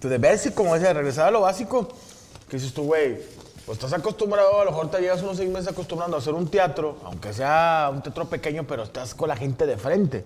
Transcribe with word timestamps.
To 0.00 0.08
the 0.08 0.18
basic, 0.18 0.54
como 0.54 0.74
decía, 0.74 0.92
regresar 0.92 1.28
a 1.28 1.30
lo 1.30 1.40
básico, 1.40 1.88
que 2.48 2.56
dices 2.56 2.72
tú, 2.72 2.84
güey, 2.84 3.18
pues 3.64 3.78
estás 3.78 3.92
acostumbrado, 3.92 4.60
a 4.60 4.64
lo 4.64 4.70
mejor 4.70 4.90
te 4.90 5.00
llevas 5.00 5.22
unos 5.22 5.38
seis 5.38 5.50
meses 5.50 5.68
acostumbrando 5.68 6.16
a 6.16 6.20
hacer 6.20 6.34
un 6.34 6.48
teatro, 6.48 6.98
aunque 7.04 7.32
sea 7.32 7.90
un 7.92 8.02
teatro 8.02 8.26
pequeño, 8.28 8.64
pero 8.66 8.84
estás 8.84 9.14
con 9.14 9.28
la 9.28 9.36
gente 9.36 9.66
de 9.66 9.76
frente, 9.76 10.24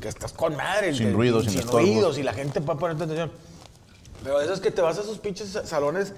que 0.00 0.08
estás 0.08 0.32
con 0.32 0.56
madre. 0.56 0.92
Sin 0.94 1.12
ruidos, 1.14 1.44
sin 1.44 1.60
sin 1.60 1.68
ruidos, 1.68 2.18
y 2.18 2.22
la 2.22 2.34
gente 2.34 2.60
puede 2.60 2.78
ponerte 2.78 3.04
atención. 3.04 3.30
Pero 4.22 4.40
eso 4.40 4.52
es 4.52 4.60
que 4.60 4.70
te 4.70 4.82
vas 4.82 4.98
a 4.98 5.02
esos 5.02 5.18
pinches 5.18 5.58
salones, 5.64 6.12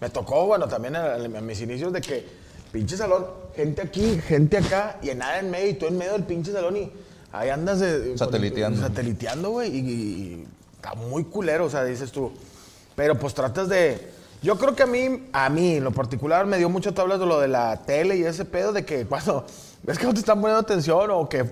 me 0.00 0.10
tocó, 0.10 0.46
bueno, 0.46 0.68
también 0.68 0.96
a, 0.96 1.14
a 1.14 1.18
mis 1.18 1.60
inicios 1.62 1.92
de 1.92 2.00
que 2.00 2.26
pinche 2.70 2.96
salón, 2.96 3.26
gente 3.56 3.82
aquí, 3.82 4.20
gente 4.20 4.58
acá, 4.58 4.98
y 5.02 5.10
en 5.10 5.18
nada 5.18 5.38
en 5.38 5.50
medio, 5.50 5.70
y 5.70 5.74
tú 5.74 5.86
en 5.86 5.96
medio 5.96 6.12
del 6.12 6.24
pinche 6.24 6.52
salón, 6.52 6.76
y 6.76 6.92
ahí 7.32 7.48
andas 7.48 7.80
de, 7.80 8.16
Sateliteando. 8.18 8.80
Sateliteando, 8.80 9.50
güey, 9.50 9.74
y, 9.74 9.78
y 9.78 10.46
está 10.84 10.94
muy 10.94 11.24
culero, 11.24 11.64
o 11.66 11.70
sea, 11.70 11.84
dices 11.84 12.12
tú. 12.12 12.32
Pero 12.94 13.18
pues 13.18 13.34
tratas 13.34 13.68
de. 13.68 14.12
Yo 14.42 14.58
creo 14.58 14.74
que 14.76 14.82
a 14.82 14.86
mí, 14.86 15.28
a 15.32 15.48
mí 15.48 15.76
en 15.76 15.84
lo 15.84 15.90
particular, 15.90 16.44
me 16.46 16.58
dio 16.58 16.68
mucho 16.68 16.92
tablas 16.92 17.18
de 17.18 17.26
lo 17.26 17.40
de 17.40 17.48
la 17.48 17.78
tele 17.84 18.16
y 18.16 18.24
ese 18.24 18.44
pedo 18.44 18.72
de 18.72 18.84
que 18.84 19.06
cuando 19.08 19.46
ves 19.82 19.98
que 19.98 20.04
no 20.06 20.12
te 20.12 20.20
están 20.20 20.40
poniendo 20.40 20.60
atención 20.60 21.10
o 21.10 21.28
que 21.28 21.50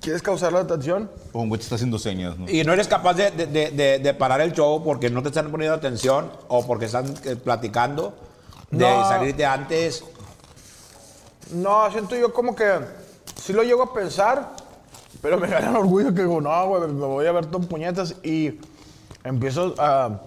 quieres 0.00 0.22
causar 0.22 0.52
la 0.52 0.60
atención, 0.60 1.10
O 1.32 1.40
un 1.40 1.48
güey 1.48 1.58
te 1.58 1.64
está 1.64 1.74
haciendo 1.76 1.98
señas, 1.98 2.36
¿no? 2.38 2.48
Y 2.50 2.64
no 2.64 2.72
eres 2.72 2.88
capaz 2.88 3.14
de, 3.14 3.30
de- 3.30 3.46
de- 3.46 3.70
de- 3.70 3.98
de 3.98 4.14
parar 4.14 4.40
el 4.40 4.52
show 4.52 4.82
porque 4.82 5.10
no 5.10 5.22
te 5.22 5.28
están 5.28 5.50
poniendo 5.50 5.76
atención 5.76 6.32
o 6.48 6.66
porque 6.66 6.86
están 6.86 7.14
eh, 7.24 7.36
platicando, 7.36 8.14
de 8.70 8.78
No. 8.78 9.06
salirte 9.08 9.44
antes. 9.44 10.02
No, 11.52 11.90
siento 11.92 12.16
yo 12.16 12.32
como 12.32 12.56
que 12.56 12.72
sí 13.40 13.52
lo 13.52 13.62
llego 13.62 13.82
a 13.82 13.92
pensar, 13.94 14.56
pero 15.22 15.38
me 15.38 15.46
gana 15.48 15.70
el 15.70 15.76
orgullo 15.76 16.12
que 16.12 16.20
digo, 16.22 16.40
no, 16.40 16.66
güey, 16.68 16.82
me 16.88 17.06
voy 17.06 17.26
a 17.26 17.32
ver 17.32 17.46
ton 17.46 17.64
puñetas 17.66 18.16
y 18.22 18.58
empiezo 19.24 19.74
a, 19.78 20.20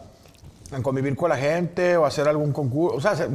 a 0.72 0.82
convivir 0.82 1.16
con 1.16 1.30
la 1.30 1.38
gente 1.38 1.98
o 1.98 2.06
a 2.06 2.08
hacer 2.08 2.28
algún 2.28 2.52
concurso. 2.54 2.96
O 2.98 3.02
sea, 3.02 3.16
se- 3.16 3.30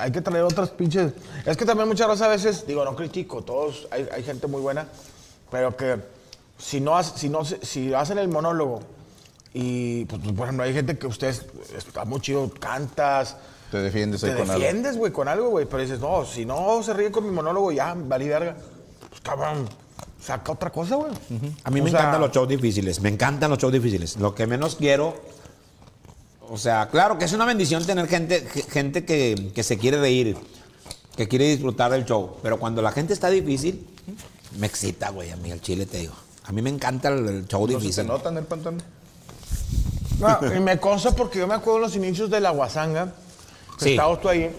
hay 0.00 0.12
que 0.12 0.20
traer 0.20 0.44
otras 0.44 0.70
pinches. 0.70 1.12
Es 1.44 1.56
que 1.56 1.64
también 1.66 1.88
muchas 1.88 2.08
veces 2.08 2.22
a 2.22 2.28
veces, 2.28 2.66
digo, 2.66 2.84
no 2.84 2.94
critico, 2.96 3.42
todos, 3.42 3.88
hay, 3.90 4.08
hay 4.14 4.22
gente 4.22 4.46
muy 4.46 4.60
buena, 4.62 4.86
pero 5.50 5.76
que 5.76 5.96
si 6.58 6.80
no, 6.80 7.02
si 7.02 7.28
no, 7.28 7.44
si 7.44 7.92
hacen 7.92 8.18
el 8.18 8.28
monólogo 8.28 8.80
y, 9.52 10.04
pues, 10.04 10.20
por 10.22 10.44
ejemplo, 10.44 10.62
hay 10.64 10.72
gente 10.72 10.96
que 10.96 11.08
ustedes, 11.08 11.44
está 11.76 12.04
muy 12.04 12.20
chido, 12.20 12.48
cantas, 12.60 13.36
Te 13.72 13.78
defiendes 13.78 14.20
te 14.20 14.28
ahí 14.28 14.32
con 14.38 14.42
algo. 14.48 14.52
defiendes, 14.62 14.96
güey, 14.96 15.10
con 15.12 15.26
algo, 15.26 15.48
güey. 15.48 15.66
Pero 15.66 15.82
dices, 15.82 15.98
no, 15.98 16.24
si 16.24 16.44
no 16.46 16.80
se 16.84 16.92
ríe 16.94 17.10
con 17.10 17.24
mi 17.24 17.32
monólogo, 17.32 17.72
ya, 17.72 17.94
valí 17.96 18.28
verga. 18.28 18.54
Pues 19.08 19.20
cabrón, 19.22 19.68
saca 20.22 20.52
otra 20.52 20.70
cosa, 20.70 20.96
güey. 20.96 21.12
A 21.64 21.70
mí 21.70 21.80
O 21.80 21.84
me 21.84 21.90
sea, 21.90 22.00
encantan 22.00 22.20
los 22.20 22.30
shows 22.32 22.48
difíciles, 22.48 23.00
me 23.00 23.08
encantan 23.08 23.50
los 23.50 23.58
shows 23.58 23.72
difíciles. 23.72 24.16
Lo 24.16 24.34
que 24.34 24.46
menos 24.46 24.76
quiero, 24.76 25.14
o 26.48 26.58
sea, 26.58 26.88
claro 26.90 27.16
que 27.18 27.24
es 27.24 27.32
una 27.32 27.44
bendición 27.44 27.84
tener 27.86 28.06
gente, 28.08 28.40
ge- 28.52 28.62
gente 28.62 29.04
que, 29.04 29.52
que 29.54 29.62
se 29.62 29.78
quiere 29.78 30.00
reír, 30.00 30.36
que 31.16 31.28
quiere 31.28 31.48
disfrutar 31.48 31.90
del 31.92 32.04
show, 32.04 32.36
pero 32.42 32.58
cuando 32.58 32.82
la 32.82 32.92
gente 32.92 33.12
está 33.12 33.30
difícil, 33.30 33.86
me 34.58 34.66
excita, 34.66 35.10
güey, 35.10 35.30
a 35.30 35.36
mí 35.36 35.50
el 35.50 35.60
chile 35.60 35.86
te 35.86 35.98
digo. 35.98 36.14
A 36.44 36.52
mí 36.52 36.60
me 36.62 36.70
encanta 36.70 37.08
el, 37.08 37.28
el 37.28 37.46
show 37.48 37.62
¿No 37.66 37.72
se 37.74 37.78
difícil. 37.78 38.06
nota 38.06 38.28
en 38.30 38.38
el 38.38 38.44
pantano? 38.44 38.78
No, 40.18 40.54
y 40.54 40.60
me 40.60 40.78
consta 40.78 41.12
porque 41.12 41.38
yo 41.38 41.46
me 41.46 41.54
acuerdo 41.54 41.76
en 41.78 41.82
los 41.84 41.96
inicios 41.96 42.28
de 42.28 42.40
la 42.40 42.50
Guasanga, 42.50 43.12
que 43.78 43.84
Sí. 43.84 43.90
estabas 43.92 44.20
tú 44.20 44.28
ahí, 44.28 44.50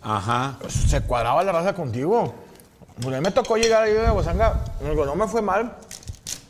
Ajá. 0.00 0.58
se 0.88 1.00
cuadraba 1.02 1.42
la 1.44 1.52
raza 1.52 1.74
contigo. 1.74 2.34
Pues 3.00 3.14
a 3.14 3.18
mí 3.18 3.24
me 3.24 3.30
tocó 3.30 3.56
llegar 3.56 3.84
ahí 3.84 3.92
de 3.92 4.00
digo, 4.00 5.06
no 5.06 5.14
me 5.14 5.28
fue 5.28 5.40
mal, 5.40 5.76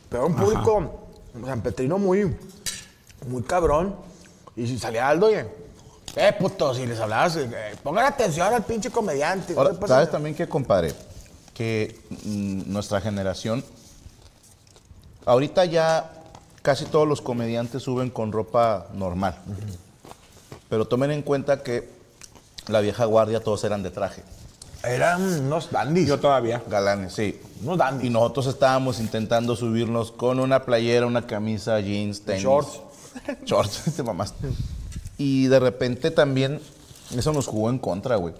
pero 0.09 0.25
un 0.25 0.35
público 0.35 1.07
San 1.45 1.61
Petrino 1.61 1.97
muy, 1.97 2.35
muy 3.27 3.43
cabrón. 3.43 3.95
Y 4.55 4.67
si 4.67 4.79
salía 4.79 5.07
Aldo 5.07 5.31
y, 5.31 5.35
eh, 5.35 6.35
puto, 6.37 6.73
si 6.73 6.85
les 6.85 6.99
hablabas, 6.99 7.35
eh, 7.37 7.75
pongan 7.83 8.05
atención 8.05 8.51
al 8.53 8.63
pinche 8.63 8.89
comediante. 8.89 9.53
Ahora, 9.55 9.71
¿qué 9.71 9.77
pasa? 9.77 9.93
¿sabes 9.95 10.11
también 10.11 10.35
que, 10.35 10.49
compadre? 10.49 10.93
Que 11.53 11.99
mm, 12.25 12.63
nuestra 12.71 12.99
generación, 12.99 13.63
ahorita 15.25 15.65
ya 15.65 16.11
casi 16.61 16.85
todos 16.85 17.07
los 17.07 17.21
comediantes 17.21 17.83
suben 17.83 18.09
con 18.09 18.31
ropa 18.31 18.87
normal. 18.93 19.37
Pero 20.67 20.87
tomen 20.87 21.11
en 21.11 21.21
cuenta 21.21 21.63
que 21.63 21.89
la 22.67 22.81
vieja 22.81 23.05
guardia 23.05 23.39
todos 23.39 23.63
eran 23.63 23.83
de 23.83 23.91
traje. 23.91 24.23
Eran 24.83 25.21
unos 25.21 25.71
dandies. 25.71 26.07
Yo 26.07 26.19
todavía. 26.19 26.61
Galanes, 26.69 27.13
sí. 27.13 27.39
Unos 27.63 27.77
dandies. 27.77 28.09
Y 28.09 28.09
nosotros 28.09 28.47
estábamos 28.47 28.99
intentando 28.99 29.55
subirnos 29.55 30.11
con 30.11 30.39
una 30.39 30.63
playera, 30.63 31.05
una 31.05 31.27
camisa, 31.27 31.79
jeans, 31.79 32.21
tenis. 32.21 32.43
Shorts. 32.43 32.79
Shorts, 33.45 33.83
te 33.95 34.03
mamaste. 34.03 34.47
Y 35.17 35.47
de 35.47 35.59
repente 35.59 36.11
también 36.11 36.61
eso 37.15 37.33
nos 37.33 37.47
jugó 37.47 37.69
en 37.69 37.79
contra, 37.79 38.15
güey. 38.15 38.33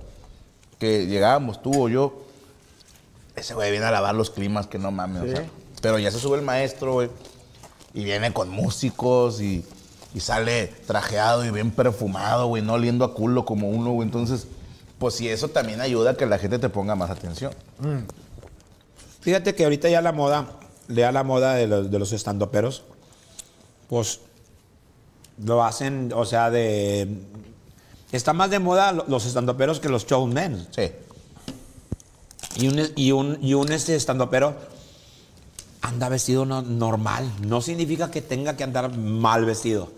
Que 0.79 1.07
llegábamos 1.07 1.61
tú 1.61 1.83
o 1.83 1.89
yo. 1.89 2.23
Ese 3.35 3.53
güey 3.53 3.71
viene 3.71 3.85
a 3.85 3.91
lavar 3.91 4.15
los 4.15 4.29
climas, 4.29 4.67
que 4.67 4.77
no 4.79 4.91
mames. 4.91 5.23
o 5.23 5.27
sea, 5.27 5.45
pero 5.81 5.99
ya 5.99 6.11
se 6.11 6.19
sube 6.19 6.37
el 6.37 6.43
maestro, 6.43 6.93
güey. 6.93 7.09
Y 7.93 8.03
viene 8.03 8.31
con 8.31 8.49
músicos 8.49 9.41
y, 9.41 9.65
y 10.13 10.19
sale 10.19 10.67
trajeado 10.67 11.43
y 11.43 11.51
bien 11.51 11.71
perfumado, 11.71 12.47
güey. 12.47 12.61
No 12.61 12.73
oliendo 12.73 13.03
a 13.03 13.13
culo 13.13 13.43
como 13.45 13.69
uno, 13.69 13.91
güey. 13.91 14.05
Entonces, 14.05 14.47
pues 14.99 15.15
sí, 15.15 15.27
eso 15.29 15.47
también 15.49 15.81
ayuda 15.81 16.11
a 16.11 16.13
que 16.17 16.25
la 16.25 16.37
gente 16.37 16.59
te 16.59 16.69
ponga 16.69 16.95
más 16.95 17.09
atención. 17.09 17.51
Fíjate 19.21 19.55
que 19.55 19.63
ahorita 19.63 19.89
ya 19.89 20.01
la 20.01 20.11
moda, 20.11 20.47
ya 20.87 21.11
la 21.11 21.23
moda 21.23 21.53
de 21.55 21.67
los, 21.67 21.89
de 21.91 21.99
los 21.99 22.11
estandoperos, 22.13 22.83
pues 23.89 24.19
lo 25.43 25.63
hacen, 25.63 26.11
o 26.15 26.25
sea, 26.25 26.49
de... 26.51 27.07
Está 28.11 28.33
más 28.33 28.49
de 28.49 28.59
moda 28.59 28.91
lo- 28.91 29.05
los 29.07 29.25
estandoperos 29.25 29.79
que 29.79 29.87
los 29.89 30.05
showmen. 30.05 30.67
Sí. 30.71 30.91
Y 32.57 32.67
un, 32.67 32.81
y 32.95 33.11
un, 33.11 33.37
y 33.41 33.53
un 33.53 33.71
este 33.71 33.95
estandopero 33.95 34.55
anda 35.81 36.09
vestido 36.09 36.45
no- 36.45 36.61
normal. 36.61 37.31
No 37.45 37.61
significa 37.61 38.09
que 38.11 38.21
tenga 38.21 38.57
que 38.57 38.63
andar 38.63 38.97
mal 38.97 39.45
vestido. 39.45 39.91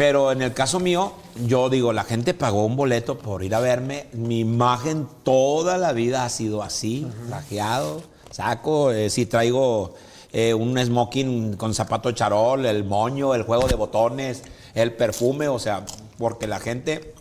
Pero 0.00 0.32
en 0.32 0.40
el 0.40 0.54
caso 0.54 0.80
mío, 0.80 1.12
yo 1.44 1.68
digo, 1.68 1.92
la 1.92 2.04
gente 2.04 2.32
pagó 2.32 2.64
un 2.64 2.74
boleto 2.74 3.18
por 3.18 3.44
ir 3.44 3.54
a 3.54 3.60
verme. 3.60 4.06
Mi 4.14 4.38
imagen 4.40 5.06
toda 5.24 5.76
la 5.76 5.92
vida 5.92 6.24
ha 6.24 6.30
sido 6.30 6.62
así, 6.62 7.06
trajeado, 7.28 8.02
saco, 8.30 8.92
eh, 8.92 9.10
si 9.10 9.26
traigo 9.26 9.92
eh, 10.32 10.54
un 10.54 10.78
smoking 10.82 11.54
con 11.58 11.74
zapato 11.74 12.12
charol, 12.12 12.64
el 12.64 12.82
moño, 12.84 13.34
el 13.34 13.42
juego 13.42 13.68
de 13.68 13.74
botones, 13.74 14.42
el 14.72 14.94
perfume, 14.94 15.48
o 15.48 15.58
sea, 15.58 15.84
porque 16.16 16.46
la 16.46 16.60
gente 16.60 17.12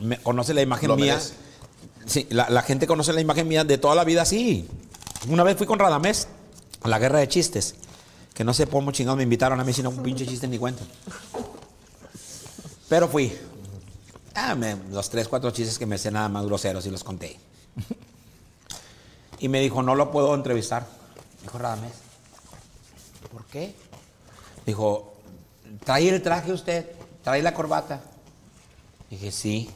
me- 0.00 0.18
conoce 0.18 0.54
la 0.54 0.62
imagen 0.62 0.88
Lo 0.88 0.96
mía. 0.96 1.12
merece. 1.14 1.34
Sí, 2.06 2.26
la, 2.30 2.50
la 2.50 2.62
gente 2.62 2.88
conoce 2.88 3.12
la 3.12 3.20
imagen 3.20 3.46
mía 3.46 3.62
de 3.62 3.78
toda 3.78 3.94
la 3.94 4.02
vida 4.02 4.22
así. 4.22 4.66
Una 5.28 5.44
vez 5.44 5.56
fui 5.56 5.68
con 5.68 5.78
Radamés 5.78 6.26
a 6.82 6.88
la 6.88 6.98
guerra 6.98 7.20
de 7.20 7.28
chistes. 7.28 7.76
Que 8.34 8.42
no 8.42 8.52
sé 8.52 8.66
por 8.66 8.74
cómo 8.80 8.90
chingados 8.90 9.16
me 9.16 9.22
invitaron 9.24 9.58
a 9.60 9.64
mí, 9.64 9.72
sino 9.72 9.90
un 9.90 10.02
pinche 10.02 10.24
chiste 10.26 10.48
ni 10.48 10.58
cuenta. 10.58 10.82
Pero 12.88 13.08
fui. 13.08 13.36
Ah, 14.34 14.54
me- 14.54 14.76
los 14.90 15.10
tres, 15.10 15.28
cuatro 15.28 15.50
chistes 15.50 15.78
que 15.78 15.86
me 15.86 15.98
sé 15.98 16.10
nada 16.10 16.28
más 16.28 16.44
groseros 16.46 16.86
y 16.86 16.90
los 16.90 17.04
conté. 17.04 17.36
Y 19.40 19.48
me 19.48 19.60
dijo, 19.60 19.82
no 19.82 19.94
lo 19.94 20.10
puedo 20.10 20.34
entrevistar. 20.34 20.86
Dijo 21.42 21.58
Radamés. 21.58 21.92
¿Por 23.32 23.44
qué? 23.46 23.74
Dijo, 24.66 25.14
¿trae 25.84 26.08
el 26.08 26.22
traje 26.22 26.52
usted? 26.52 26.90
¿Trae 27.22 27.42
la 27.42 27.54
corbata? 27.54 28.00
Dije, 29.10 29.30
sí. 29.32 29.70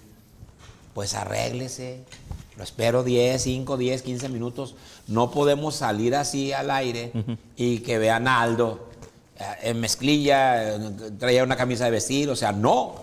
Pues 0.95 1.15
arréglese. 1.15 2.05
Lo 2.57 2.65
espero 2.65 3.03
10, 3.03 3.41
5, 3.43 3.77
10, 3.77 4.03
15 4.03 4.29
minutos. 4.29 4.75
No 5.07 5.31
podemos 5.31 5.75
salir 5.77 6.15
así 6.15 6.53
al 6.53 6.71
aire 6.71 7.13
y 7.57 7.79
que 7.81 7.99
vean 7.99 8.29
a 8.29 8.43
Aldo 8.43 8.89
eh, 9.39 9.45
en 9.63 9.81
mezclilla, 9.81 10.75
eh, 10.77 10.79
traía 11.19 11.45
una 11.45 11.57
camisa 11.57 11.85
de 11.87 11.93
vestir. 11.93 12.29
O 12.31 12.37
sea, 12.37 12.53
no, 12.53 13.02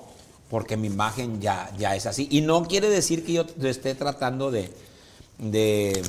porque 0.50 0.78
mi 0.78 0.88
imagen 0.88 1.40
ya, 1.42 1.70
ya 1.78 1.96
es 1.96 2.06
así. 2.06 2.28
Y 2.32 2.42
no 2.42 2.64
quiere 2.66 2.90
decir 2.90 3.26
que 3.26 3.34
yo 3.34 3.46
esté 3.64 3.94
tratando 3.96 4.50
de, 4.52 4.72
de 5.38 6.02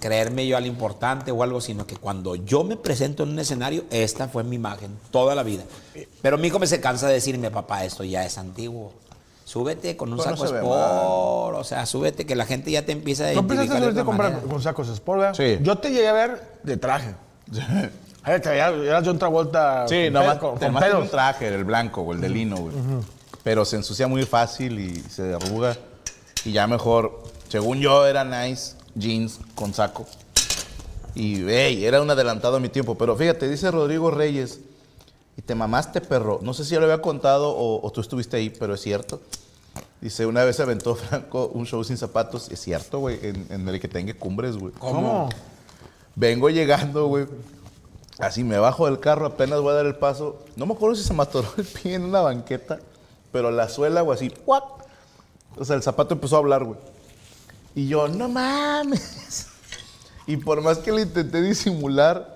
creerme 0.00 0.46
yo 0.46 0.56
al 0.56 0.66
importante 0.66 1.30
o 1.32 1.42
algo, 1.42 1.60
sino 1.60 1.86
que 1.86 1.96
cuando 1.96 2.34
yo 2.36 2.64
me 2.64 2.76
presento 2.76 3.22
en 3.22 3.30
un 3.30 3.38
escenario, 3.38 3.84
esta 3.90 4.28
fue 4.28 4.44
mi 4.44 4.56
imagen 4.56 4.98
toda 5.10 5.34
la 5.34 5.42
vida. 5.42 5.64
Pero 6.22 6.38
mi 6.38 6.48
hijo 6.48 6.58
me 6.58 6.66
se 6.66 6.80
cansa 6.80 7.06
de 7.08 7.14
decirme, 7.14 7.50
papá, 7.50 7.84
esto 7.84 8.04
ya 8.04 8.24
es 8.24 8.36
antiguo. 8.38 8.92
Súbete 9.44 9.96
con 9.96 10.10
un 10.10 10.16
no 10.18 10.24
saco 10.24 10.44
se 10.44 10.52
ve 10.54 10.58
sport, 10.58 11.54
o 11.56 11.62
sea, 11.62 11.86
súbete 11.86 12.26
que 12.26 12.34
la 12.34 12.46
gente 12.46 12.72
ya 12.72 12.84
te 12.84 12.90
empieza 12.90 13.28
a 13.28 13.32
¿No 13.32 13.40
a 13.40 13.42
de 13.44 13.86
otra 13.86 14.04
comprar 14.04 14.32
manera. 14.32 14.50
con 14.50 14.60
sacos 14.60 14.88
Sport, 14.88 15.20
¿verdad? 15.20 15.34
Sí. 15.34 15.58
Yo 15.62 15.78
te 15.78 15.90
llegué 15.90 16.08
a 16.08 16.12
ver 16.12 16.58
de 16.64 16.76
traje. 16.76 17.14
Era 18.24 19.00
John 19.04 19.18
Travolta. 19.20 19.86
Sí, 19.86 20.10
con 20.12 20.14
pe- 20.34 20.38
con, 20.40 20.50
con 20.58 20.60
nomás 20.62 20.82
tiene 20.82 20.94
pelos. 20.94 21.02
un 21.04 21.10
traje, 21.10 21.46
el 21.46 21.62
blanco 21.64 22.00
o 22.02 22.12
el 22.12 22.20
de 22.20 22.28
lino, 22.28 22.56
güey. 22.56 22.74
Pero 23.46 23.64
se 23.64 23.76
ensucia 23.76 24.08
muy 24.08 24.24
fácil 24.24 24.80
y 24.80 24.96
se 25.08 25.22
derruga. 25.22 25.76
Y 26.44 26.50
ya 26.50 26.66
mejor, 26.66 27.22
según 27.48 27.78
yo, 27.78 28.04
era 28.04 28.24
nice, 28.24 28.74
jeans 28.96 29.38
con 29.54 29.72
saco. 29.72 30.04
Y, 31.14 31.44
hey, 31.46 31.84
era 31.84 32.02
un 32.02 32.10
adelantado 32.10 32.56
a 32.56 32.58
mi 32.58 32.68
tiempo. 32.70 32.96
Pero 32.96 33.14
fíjate, 33.14 33.48
dice 33.48 33.70
Rodrigo 33.70 34.10
Reyes, 34.10 34.58
y 35.36 35.42
te 35.42 35.54
mamaste, 35.54 36.00
perro. 36.00 36.40
No 36.42 36.54
sé 36.54 36.64
si 36.64 36.72
ya 36.72 36.80
lo 36.80 36.86
había 36.86 37.00
contado 37.00 37.50
o, 37.50 37.86
o 37.86 37.92
tú 37.92 38.00
estuviste 38.00 38.36
ahí, 38.36 38.50
pero 38.50 38.74
es 38.74 38.80
cierto. 38.80 39.20
Dice, 40.00 40.26
una 40.26 40.42
vez 40.42 40.56
se 40.56 40.62
aventó 40.62 40.96
Franco 40.96 41.46
un 41.54 41.66
show 41.66 41.84
sin 41.84 41.98
zapatos. 41.98 42.50
Es 42.50 42.58
cierto, 42.58 42.98
güey, 42.98 43.20
en, 43.22 43.46
en 43.48 43.68
el 43.68 43.78
que 43.78 43.86
tenga 43.86 44.12
cumbres, 44.14 44.56
güey. 44.56 44.72
¿Cómo? 44.72 45.28
Vengo 46.16 46.50
llegando, 46.50 47.06
güey. 47.06 47.26
Así 48.18 48.42
me 48.42 48.58
bajo 48.58 48.86
del 48.86 48.98
carro, 48.98 49.24
apenas 49.24 49.60
voy 49.60 49.70
a 49.70 49.74
dar 49.74 49.86
el 49.86 49.94
paso. 49.94 50.44
No 50.56 50.66
me 50.66 50.74
acuerdo 50.74 50.96
si 50.96 51.04
se 51.04 51.14
me 51.14 51.22
atoró 51.22 51.48
el 51.56 51.64
pie 51.64 51.94
en 51.94 52.06
una 52.06 52.22
banqueta, 52.22 52.80
pero 53.36 53.50
la 53.50 53.68
suela, 53.68 54.00
güey, 54.00 54.16
así, 54.16 54.32
¿what? 54.46 54.62
O 55.58 55.64
sea, 55.66 55.76
el 55.76 55.82
zapato 55.82 56.14
empezó 56.14 56.36
a 56.36 56.38
hablar, 56.38 56.64
güey. 56.64 56.78
Y 57.74 57.86
yo, 57.86 58.08
no 58.08 58.30
mames. 58.30 59.48
Y 60.26 60.38
por 60.38 60.62
más 60.62 60.78
que 60.78 60.90
le 60.90 61.02
intenté 61.02 61.42
disimular, 61.42 62.32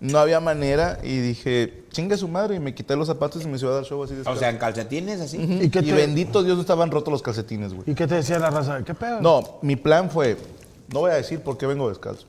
no 0.00 0.18
había 0.18 0.40
manera. 0.40 0.98
Y 1.02 1.16
dije, 1.20 1.84
chinga 1.92 2.18
su 2.18 2.28
madre. 2.28 2.56
Y 2.56 2.60
me 2.60 2.74
quité 2.74 2.94
los 2.94 3.06
zapatos 3.08 3.42
y 3.42 3.46
me 3.48 3.56
subí 3.58 3.70
a 3.70 3.76
dar 3.76 3.84
show 3.84 4.02
así. 4.04 4.12
O 4.12 4.16
descalzo. 4.18 4.38
sea, 4.38 4.50
en 4.50 4.58
calcetines 4.58 5.18
así. 5.22 5.38
¿Y 5.38 5.70
qué 5.70 5.78
y 5.78 5.82
te- 5.86 5.92
bendito 5.94 6.42
Dios 6.42 6.56
no 6.56 6.60
estaban 6.60 6.90
rotos 6.90 7.10
los 7.10 7.22
calcetines, 7.22 7.72
güey. 7.72 7.90
¿Y 7.90 7.94
qué 7.94 8.06
te 8.06 8.16
decía 8.16 8.38
la 8.38 8.50
raza? 8.50 8.84
¿Qué 8.84 8.92
pedo? 8.92 9.22
No, 9.22 9.58
mi 9.62 9.76
plan 9.76 10.10
fue, 10.10 10.36
no 10.92 11.00
voy 11.00 11.10
a 11.12 11.14
decir 11.14 11.40
por 11.40 11.56
qué 11.56 11.64
vengo 11.66 11.88
descalzo. 11.88 12.26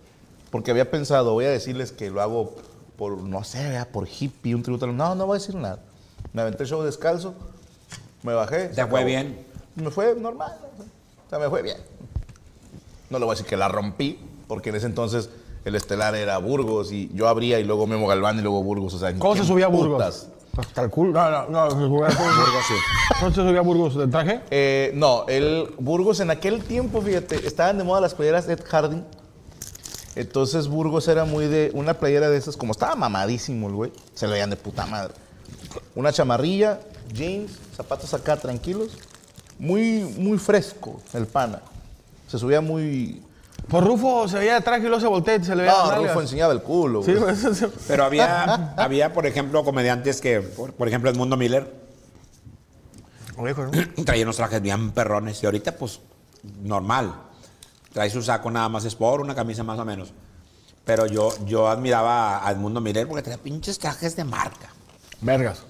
Porque 0.52 0.72
había 0.72 0.90
pensado, 0.90 1.34
voy 1.34 1.44
a 1.46 1.50
decirles 1.50 1.92
que 1.92 2.10
lo 2.10 2.22
hago 2.22 2.56
por, 2.96 3.18
no 3.18 3.44
sé, 3.44 3.62
¿verdad? 3.68 3.90
por 3.90 4.08
hippie, 4.08 4.56
un 4.56 4.64
tributo. 4.64 4.88
No, 4.88 5.14
no 5.16 5.26
voy 5.26 5.36
a 5.36 5.40
decir 5.40 5.56
nada. 5.56 5.80
Me 6.32 6.42
aventé 6.42 6.64
el 6.64 6.70
show 6.70 6.82
descalzo, 6.82 7.36
me 8.26 8.34
bajé. 8.34 8.62
se 8.62 8.68
¿Te 8.70 8.74
fue 8.76 8.84
acabó. 8.84 9.06
bien? 9.06 9.46
Me 9.76 9.92
fue 9.92 10.16
normal. 10.16 10.54
O 11.26 11.30
sea, 11.30 11.40
me 11.40 11.50
fue 11.50 11.62
bien. 11.62 11.78
No 13.10 13.20
le 13.20 13.26
voy 13.26 13.34
a 13.34 13.36
decir 13.36 13.46
que 13.48 13.58
la 13.58 13.68
rompí, 13.68 14.20
porque 14.48 14.70
en 14.70 14.76
ese 14.76 14.88
entonces 14.88 15.30
el 15.64 15.76
estelar 15.76 16.16
era 16.16 16.38
Burgos 16.38 16.92
y 16.92 17.10
yo 17.14 17.28
abría 17.28 17.60
y 17.60 17.64
luego 17.64 17.88
Memo 17.88 18.08
Galván 18.08 18.38
y 18.40 18.42
luego 18.42 18.64
Burgos. 18.64 18.94
O 18.94 19.00
sea, 19.00 19.10
¿en 19.10 19.20
¿Cómo 19.20 19.36
se 19.36 19.44
subía 19.44 19.66
a 19.66 19.70
Burgos? 19.70 19.98
putas? 19.98 20.28
Hasta 20.58 20.84
el 20.84 20.90
culo. 20.90 21.12
No, 21.12 21.30
no, 21.30 21.50
no. 21.50 21.72
se 21.72 21.78
subía 21.78 22.08
a 22.08 22.10
Burgos, 22.10 22.66
sí. 22.68 22.74
¿Cómo 23.20 23.32
se 23.32 23.42
subía 23.42 23.60
a 23.60 23.64
Burgos? 23.64 23.96
¿De 23.98 24.08
traje? 24.08 24.42
Eh, 24.52 24.92
no, 24.96 25.26
el 25.28 25.68
Burgos 25.80 26.20
en 26.22 26.32
aquel 26.32 26.64
tiempo, 26.64 27.02
fíjate, 27.02 27.46
estaban 27.46 27.78
de 27.78 27.84
moda 27.84 28.00
las 28.02 28.14
playeras 28.14 28.48
Ed 28.48 28.62
Harding. 28.66 29.04
Entonces 30.16 30.68
Burgos 30.70 31.08
era 31.10 31.26
muy 31.26 31.48
de 31.48 31.72
una 31.74 31.94
playera 31.96 32.30
de 32.30 32.38
esas, 32.38 32.56
como 32.56 32.72
estaba 32.72 32.96
mamadísimo 32.96 33.68
el 33.68 33.74
güey, 33.74 33.92
se 34.14 34.28
le 34.28 34.34
veían 34.34 34.50
de 34.50 34.56
puta 34.56 34.86
madre. 34.86 35.14
Una 35.94 36.14
chamarrilla, 36.14 36.80
jeans, 37.14 37.52
zapatos 37.76 38.14
acá 38.14 38.38
tranquilos, 38.38 38.92
muy, 39.60 40.02
muy 40.18 40.38
fresco 40.38 41.02
el 41.14 41.28
pana. 41.28 41.62
Se 42.28 42.40
subía 42.40 42.62
muy... 42.62 43.22
Por 43.70 43.84
Rufo 43.84 44.28
se 44.28 44.38
veía 44.38 44.62
traje 44.62 44.82
y 44.82 44.88
luego 44.88 45.00
se 45.00 45.08
voltea 45.08 45.38
y 45.38 45.44
se 45.44 45.56
le 45.56 45.64
veía 45.64 45.74
No. 45.74 45.96
Rufo 45.96 46.22
enseñaba 46.22 46.54
el 46.54 46.62
culo. 46.62 47.04
Sí, 47.04 47.14
pues. 47.18 47.66
Pero 47.88 48.04
había, 48.04 48.74
había, 48.78 49.14
por 49.14 49.26
ejemplo, 49.26 49.64
comediantes 49.64 50.22
que, 50.22 50.42
por, 50.42 50.74
por 50.74 50.88
ejemplo, 50.88 51.10
Edmundo 51.10 51.38
Miller, 51.38 51.86
Oye, 53.38 53.54
¿no? 53.54 54.04
traía 54.06 54.24
unos 54.24 54.38
trajes 54.38 54.62
bien 54.62 54.92
perrones 54.92 55.42
y 55.44 55.46
ahorita, 55.46 55.74
pues, 55.78 56.00
normal. 56.62 57.14
Trae 57.92 58.10
su 58.10 58.22
saco 58.22 58.52
nada 58.52 58.70
más 58.70 58.86
sport, 58.86 59.24
una 59.24 59.36
camisa 59.36 59.64
más 59.64 59.80
o 59.80 59.86
menos. 59.86 60.14
Pero 60.84 61.08
yo, 61.08 61.34
yo 61.46 61.68
admiraba 61.68 62.48
a 62.48 62.52
Edmundo 62.52 62.80
Miller 62.82 63.08
porque 63.08 63.24
traía 63.24 63.42
pinches 63.42 63.80
trajes 63.80 64.16
de 64.16 64.24
marca. 64.24 64.70
Vergas. 65.22 65.64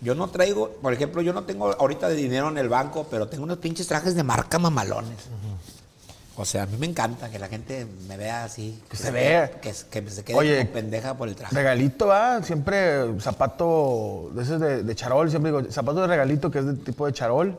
Yo 0.00 0.14
no 0.14 0.28
traigo, 0.28 0.70
por 0.80 0.92
ejemplo, 0.92 1.22
yo 1.22 1.32
no 1.32 1.42
tengo 1.44 1.72
ahorita 1.72 2.08
de 2.08 2.14
dinero 2.14 2.48
en 2.48 2.58
el 2.58 2.68
banco, 2.68 3.06
pero 3.10 3.26
tengo 3.28 3.44
unos 3.44 3.58
pinches 3.58 3.86
trajes 3.88 4.14
de 4.14 4.22
marca 4.22 4.58
mamalones. 4.58 5.18
O 6.36 6.44
sea, 6.44 6.62
a 6.62 6.66
mí 6.66 6.76
me 6.78 6.86
encanta 6.86 7.28
que 7.30 7.38
la 7.40 7.48
gente 7.48 7.84
me 8.06 8.16
vea 8.16 8.44
así. 8.44 8.80
Que 8.88 8.96
se 8.96 9.10
vea. 9.10 9.50
Que, 9.60 9.72
que 9.90 10.10
se 10.10 10.22
quede 10.22 10.36
Oye, 10.36 10.58
como 10.60 10.70
pendeja 10.70 11.14
por 11.14 11.28
el 11.28 11.34
traje. 11.34 11.52
Regalito, 11.52 12.06
va, 12.06 12.40
siempre 12.44 13.18
zapato 13.20 14.30
de 14.34 14.42
esos 14.44 14.60
de, 14.60 14.84
de 14.84 14.94
charol, 14.94 15.28
siempre 15.30 15.50
digo, 15.50 15.72
zapato 15.72 16.00
de 16.00 16.06
regalito 16.06 16.48
que 16.48 16.60
es 16.60 16.66
de 16.66 16.74
tipo 16.74 17.06
de 17.06 17.12
charol, 17.12 17.58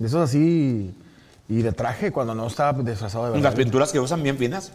de 0.00 0.06
esos 0.08 0.20
así, 0.28 0.92
y 1.48 1.62
de 1.62 1.70
traje 1.70 2.10
cuando 2.10 2.34
no 2.34 2.48
estaba 2.48 2.82
disfrazado 2.82 3.26
de 3.26 3.30
Las 3.34 3.42
verdad. 3.42 3.56
pinturas 3.56 3.92
que 3.92 4.00
usan 4.00 4.20
bien 4.20 4.36
finas. 4.36 4.72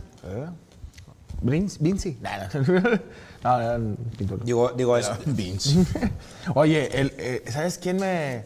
Vinci. 1.42 2.18
Nah, 2.22 2.48
no, 3.48 3.58
no, 3.58 3.64
eran 3.64 3.98
pinturas. 4.18 4.46
Digo, 4.46 4.72
digo, 4.76 4.98
es, 4.98 5.10
Vince. 5.26 5.86
Oye, 6.56 7.00
el, 7.00 7.14
eh, 7.18 7.44
¿sabes 7.50 7.78
quién 7.78 7.98
me, 7.98 8.44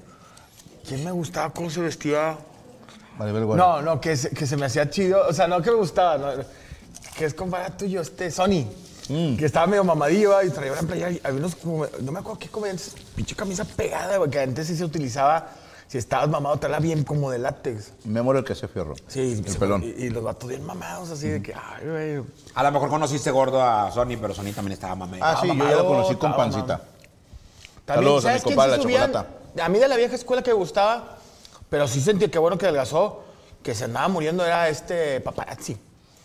quién 0.88 1.04
me 1.04 1.12
gustaba 1.12 1.52
cómo 1.52 1.70
se 1.70 1.82
vestía? 1.82 2.38
Maribel 3.18 3.46
Guardia. 3.46 3.66
No, 3.66 3.82
no, 3.82 4.02
que 4.02 4.16
se, 4.16 4.30
que 4.30 4.46
se 4.46 4.58
me 4.58 4.66
hacía 4.66 4.90
chido, 4.90 5.28
o 5.28 5.34
sea, 5.34 5.48
no 5.48 5.62
que 5.62 5.72
me 5.72 5.78
gustaba, 5.78 6.18
no, 6.18 6.44
que 7.18 7.26
es 7.26 7.34
compadre 7.34 7.72
tuyo, 7.72 8.02
este 8.02 8.32
Sony, 8.32 8.66
que 9.08 9.46
estaba 9.46 9.68
medio 9.68 9.84
mamadillo 9.84 10.32
¿va? 10.32 10.44
y 10.46 10.50
traía 10.50 10.72
una 10.72 10.82
playera, 10.84 11.12
y 11.12 11.22
había 11.24 11.40
unos, 11.40 11.58
no 11.64 12.12
me 12.12 12.20
acuerdo 12.20 12.40
qué 12.40 12.48
comediantes, 12.48 12.96
pinche 13.16 13.36
camisa 13.36 13.66
pegada, 13.66 14.18
güey, 14.18 14.30
que 14.30 14.40
antes 14.40 14.68
sí 14.68 14.76
se 14.78 14.86
utilizaba, 14.86 15.50
si 15.92 15.98
estabas 15.98 16.30
mamado, 16.30 16.56
traía 16.56 16.80
bien 16.80 17.04
como 17.04 17.30
de 17.32 17.38
látex. 17.38 17.92
Memo 18.06 18.32
era 18.32 18.40
el 18.40 18.46
que 18.46 18.54
hacía 18.54 18.70
fierro. 18.70 18.96
Sí, 19.08 19.34
El 19.46 19.46
se- 19.52 19.60
pelón. 19.60 19.84
Y, 19.84 19.88
y 20.06 20.10
los 20.10 20.24
vatos 20.24 20.48
bien 20.48 20.64
mamados, 20.66 21.10
así 21.10 21.28
de 21.28 21.42
que, 21.42 21.54
ay, 21.54 21.86
güey. 21.86 22.24
a 22.56 22.64
lo 22.64 22.72
mejor 22.72 22.88
conociste 22.88 23.30
gordo 23.30 23.62
a 23.62 23.92
Sony, 23.92 24.16
pero 24.22 24.34
Sony 24.34 24.54
también 24.56 24.72
estaba 24.72 24.96
mamá. 24.96 25.18
Ah, 25.20 25.40
sí, 25.42 25.48
yo 25.50 25.54
ya 25.70 25.76
lo 25.76 25.86
conocí 25.88 26.16
con 26.16 26.34
pancita. 26.34 26.82
También, 27.84 28.06
Saludos 28.06 28.24
a 28.26 28.28
¿sabes 28.30 28.46
mi 28.46 28.52
compadre, 28.52 28.72
sí 28.72 28.78
la 28.78 28.84
chocolata. 29.08 29.28
A 29.66 29.68
mí 29.68 29.80
de 29.80 29.88
la 29.90 29.98
vieja 29.98 30.16
escuela 30.16 30.42
que 30.42 30.52
me 30.52 30.56
gustaba, 30.58 31.18
pero 31.70 31.86
sí 31.90 32.00
sentí 32.00 32.30
que 32.30 32.40
bueno 32.40 32.58
que 32.58 32.68
adelgazó, 32.68 33.24
que 33.62 33.76
se 33.76 33.84
andaba 33.84 34.08
muriendo, 34.08 34.46
era 34.46 34.70
este 34.70 35.20
paparazzi. 35.20 35.78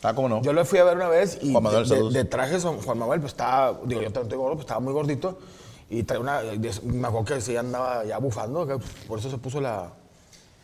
Ah, 0.05 0.15
¿cómo 0.15 0.29
no? 0.29 0.43
Yo 0.43 0.53
lo 0.53 0.65
fui 0.65 0.79
a 0.79 0.85
ver 0.85 0.97
una 0.97 1.09
vez 1.09 1.39
y 1.43 1.51
Juan 1.51 1.65
Manuel, 1.65 1.89
de, 1.89 1.97
de, 2.05 2.11
de 2.11 2.25
traje 2.25 2.61
son- 2.61 2.81
Juan 2.83 2.99
Manuel, 2.99 3.19
pues 3.19 3.33
estaba, 3.33 3.73
digo, 3.85 4.01
yo 4.01 4.13
también 4.13 4.23
estoy 4.27 4.39
gordo, 4.39 4.53
pues 4.55 4.65
estaba 4.67 4.79
muy 4.79 4.93
gordito 4.93 5.37
y 5.91 6.03
traía 6.03 6.21
una, 6.21 6.41
de- 6.41 6.81
me 6.85 7.06
acuerdo 7.09 7.25
que 7.35 7.41
sí 7.41 7.56
andaba 7.56 8.05
ya 8.05 8.19
bufando, 8.19 8.67
que 8.67 8.79
por 9.06 9.19
eso 9.19 9.31
se 9.31 9.39
puso 9.39 9.60
la, 9.60 9.89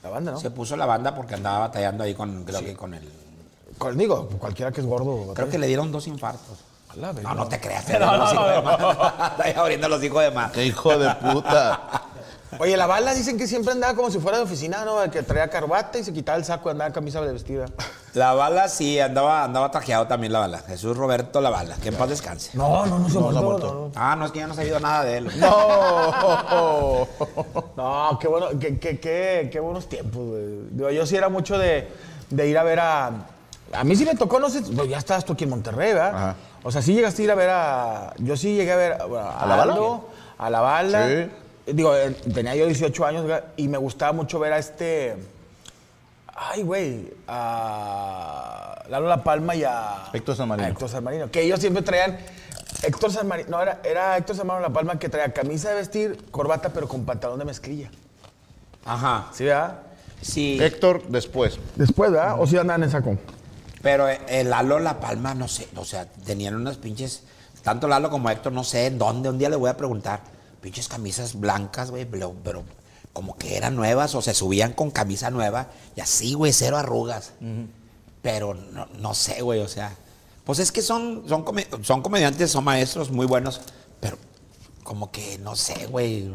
la 0.02 0.10
banda, 0.10 0.32
¿no? 0.32 0.40
Se 0.40 0.50
puso 0.50 0.76
la 0.76 0.86
banda 0.86 1.14
porque 1.14 1.34
andaba 1.34 1.60
batallando 1.60 2.04
ahí 2.04 2.14
con, 2.14 2.44
creo 2.44 2.60
que 2.60 2.74
con 2.74 2.94
el... 2.94 3.08
Con- 3.78 3.96
digo, 3.96 4.28
cualquiera 4.38 4.70
que 4.72 4.80
es 4.80 4.86
gordo. 4.86 5.32
Creo 5.34 5.48
que 5.48 5.58
le 5.58 5.66
dieron 5.66 5.90
dos 5.92 6.06
infartos. 6.06 6.58
No, 7.22 7.34
no 7.34 7.48
te 7.48 7.58
creas. 7.58 7.84
te 7.86 7.92
dieron 7.92 8.18
los 8.18 8.32
hijos 8.32 8.50
de 8.50 8.62
más. 8.62 8.80
Está 9.32 9.44
ahí 9.44 9.54
abriendo 9.56 9.88
los 9.88 10.02
hijos 10.04 10.22
de 10.22 10.30
más. 10.30 10.52
¡Qué 10.52 10.66
hijo 10.66 10.98
de 10.98 11.14
puta! 11.14 12.01
Oye, 12.58 12.76
la 12.76 12.86
bala 12.86 13.14
dicen 13.14 13.38
que 13.38 13.46
siempre 13.46 13.72
andaba 13.72 13.94
como 13.94 14.10
si 14.10 14.18
fuera 14.18 14.36
de 14.38 14.44
oficina, 14.44 14.84
¿no? 14.84 15.10
Que 15.10 15.22
traía 15.22 15.48
carbata 15.48 15.98
y 15.98 16.04
se 16.04 16.12
quitaba 16.12 16.36
el 16.38 16.44
saco 16.44 16.68
y 16.68 16.72
andaba 16.72 16.88
en 16.88 16.92
camisa 16.94 17.20
de 17.22 17.32
vestida. 17.32 17.66
La 18.14 18.34
bala 18.34 18.68
sí, 18.68 19.00
andaba, 19.00 19.44
andaba 19.44 19.70
trajeado 19.70 20.06
también 20.06 20.32
la 20.34 20.40
bala. 20.40 20.58
Jesús 20.58 20.96
Roberto 20.96 21.40
La 21.40 21.48
Bala, 21.50 21.76
que 21.76 21.88
en 21.88 21.94
paz 21.94 22.10
descanse. 22.10 22.50
No, 22.54 22.84
no, 22.84 22.98
no 22.98 23.08
se 23.08 23.14
No, 23.18 23.28
ha 23.28 23.32
muerto. 23.32 23.42
muerto. 23.42 23.66
no, 23.74 23.80
no. 23.86 23.92
Ah, 23.96 24.16
no, 24.16 24.26
es 24.26 24.32
que 24.32 24.40
ya 24.40 24.46
no 24.46 24.52
he 24.52 24.56
sabido 24.56 24.78
nada 24.80 25.02
de 25.04 25.16
él. 25.16 25.30
¡No! 25.40 27.06
No, 27.76 28.18
qué 28.20 28.28
bueno, 28.28 28.46
qué, 28.60 28.78
qué, 28.78 29.00
qué, 29.00 29.48
qué 29.50 29.60
buenos 29.60 29.88
tiempos, 29.88 30.22
güey. 30.22 30.94
Yo 30.94 31.06
sí 31.06 31.16
era 31.16 31.28
mucho 31.28 31.58
de, 31.58 31.88
de 32.30 32.48
ir 32.48 32.58
a 32.58 32.62
ver 32.62 32.80
a. 32.80 33.10
A 33.72 33.84
mí 33.84 33.96
sí 33.96 34.04
me 34.04 34.14
tocó, 34.14 34.38
no 34.38 34.50
sé, 34.50 34.60
pues 34.76 34.88
ya 34.90 34.98
estabas 34.98 35.24
tú 35.24 35.32
aquí 35.32 35.44
en 35.44 35.50
Monterrey, 35.50 35.94
¿verdad? 35.94 36.14
Ajá. 36.14 36.34
O 36.62 36.70
sea, 36.70 36.82
sí 36.82 36.92
llegaste 36.92 37.22
a 37.22 37.24
ir 37.24 37.30
a 37.30 37.34
ver 37.34 37.48
a. 37.50 38.12
Yo 38.18 38.36
sí 38.36 38.54
llegué 38.54 38.72
a 38.72 38.76
ver 38.76 38.92
a, 38.92 39.04
¿A 39.40 39.46
la 39.46 39.56
Bala? 39.56 40.00
A 40.38 40.50
la 40.50 40.60
bala. 40.60 41.08
Sí. 41.08 41.30
Digo, 41.66 41.94
eh, 41.94 42.10
tenía 42.34 42.54
yo 42.56 42.66
18 42.66 43.04
años 43.06 43.42
y 43.56 43.68
me 43.68 43.78
gustaba 43.78 44.12
mucho 44.12 44.38
ver 44.38 44.52
a 44.52 44.58
este. 44.58 45.16
Ay, 46.34 46.62
güey. 46.62 47.12
A 47.28 48.82
Lalo 48.88 49.08
La 49.08 49.22
Palma 49.22 49.54
y 49.54 49.64
a. 49.64 50.10
Héctor 50.12 50.36
San 50.36 50.48
Marino. 50.48 50.66
a 50.66 50.70
Héctor 50.70 50.88
San 50.88 51.04
Marino. 51.04 51.30
Que 51.30 51.42
ellos 51.42 51.60
siempre 51.60 51.82
traían. 51.82 52.18
Héctor 52.82 53.12
San 53.12 53.28
Marino. 53.28 53.50
No, 53.50 53.62
era, 53.62 53.80
era 53.84 54.16
Héctor 54.16 54.36
San 54.36 54.46
Marino 54.46 54.66
La 54.66 54.72
Palma 54.72 54.98
que 54.98 55.08
traía 55.08 55.32
camisa 55.32 55.70
de 55.70 55.76
vestir, 55.76 56.26
corbata, 56.30 56.70
pero 56.70 56.88
con 56.88 57.04
pantalón 57.04 57.38
de 57.38 57.44
mezclilla. 57.44 57.90
Ajá. 58.84 59.28
¿Sí, 59.32 59.44
verdad? 59.44 59.82
Sí, 60.20 60.58
Héctor, 60.60 61.02
después. 61.08 61.58
Después, 61.76 62.10
¿verdad? 62.10 62.40
¿O 62.40 62.46
si 62.46 62.56
andaban 62.56 62.82
en 62.82 62.90
saco? 62.90 63.16
pero 63.82 64.08
el 64.08 64.48
Lalo 64.48 64.78
La 64.78 65.00
Palma, 65.00 65.34
no 65.34 65.48
sé, 65.48 65.68
o 65.76 65.84
sea, 65.84 66.06
tenían 66.06 66.54
unas 66.54 66.76
pinches, 66.76 67.24
tanto 67.62 67.88
Lalo 67.88 68.08
como 68.08 68.30
Héctor, 68.30 68.52
no 68.52 68.62
sé 68.64 68.86
en 68.86 68.96
dónde, 68.96 69.28
un 69.28 69.38
día 69.38 69.50
le 69.50 69.56
voy 69.56 69.68
a 69.68 69.76
preguntar, 69.76 70.20
pinches 70.62 70.88
camisas 70.88 71.38
blancas, 71.38 71.90
güey, 71.90 72.06
pero, 72.06 72.34
pero 72.42 72.64
como 73.12 73.36
que 73.36 73.56
eran 73.58 73.76
nuevas 73.76 74.14
o 74.14 74.22
se 74.22 74.32
subían 74.32 74.72
con 74.72 74.90
camisa 74.90 75.28
nueva 75.30 75.68
y 75.96 76.00
así, 76.00 76.32
güey, 76.34 76.52
cero 76.54 76.78
arrugas. 76.78 77.32
Pero 78.22 78.54
no, 78.54 78.86
no 78.98 79.12
sé, 79.14 79.42
güey, 79.42 79.60
o 79.60 79.68
sea. 79.68 79.94
Pues 80.44 80.58
es 80.60 80.72
que 80.72 80.80
son, 80.82 81.24
son, 81.28 81.44
come- 81.44 81.66
son 81.82 82.00
comediantes, 82.02 82.50
son 82.50 82.64
maestros 82.64 83.10
muy 83.10 83.26
buenos, 83.26 83.60
pero 84.00 84.16
como 84.82 85.10
que, 85.12 85.38
no 85.38 85.54
sé, 85.56 85.86
güey. 85.86 86.32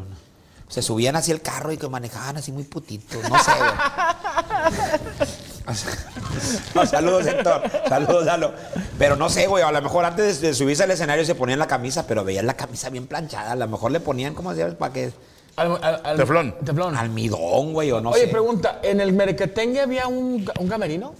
Se 0.68 0.82
subían 0.82 1.16
así 1.16 1.30
el 1.32 1.40
carro 1.40 1.72
y 1.72 1.78
que 1.78 1.88
manejaban 1.88 2.36
así 2.36 2.52
muy 2.52 2.64
putitos, 2.64 3.22
no 3.28 3.38
sé, 3.42 3.52
güey. 3.58 5.28
Saludos, 6.86 7.26
Héctor. 7.26 7.62
Saludos, 7.88 8.24
Lalo. 8.24 8.52
Pero 8.98 9.16
no 9.16 9.28
sé, 9.28 9.46
güey. 9.46 9.62
A 9.64 9.70
lo 9.72 9.82
mejor 9.82 10.04
antes 10.04 10.40
de 10.40 10.54
subirse 10.54 10.82
al 10.84 10.90
escenario 10.90 11.24
se 11.24 11.34
ponían 11.34 11.58
la 11.58 11.66
camisa, 11.66 12.06
pero 12.06 12.24
veían 12.24 12.46
la 12.46 12.54
camisa 12.54 12.90
bien 12.90 13.06
planchada. 13.06 13.52
A 13.52 13.56
lo 13.56 13.68
mejor 13.68 13.90
le 13.92 14.00
ponían, 14.00 14.34
¿cómo 14.34 14.52
se 14.52 14.60
llama? 14.60 14.74
Para 14.74 14.92
que. 14.92 15.12
Al- 15.56 15.78
al- 15.82 16.00
al- 16.04 16.16
Teflón. 16.16 16.54
Teflón. 16.64 16.96
Almidón, 16.96 17.72
güey, 17.72 17.90
o 17.90 18.00
no 18.00 18.10
Oye, 18.10 18.22
sé. 18.22 18.28
pregunta, 18.28 18.78
¿en 18.82 19.00
el 19.00 19.12
Merequetengue 19.12 19.80
había 19.80 20.06
un, 20.06 20.48
un 20.58 20.68
camerino? 20.68 21.14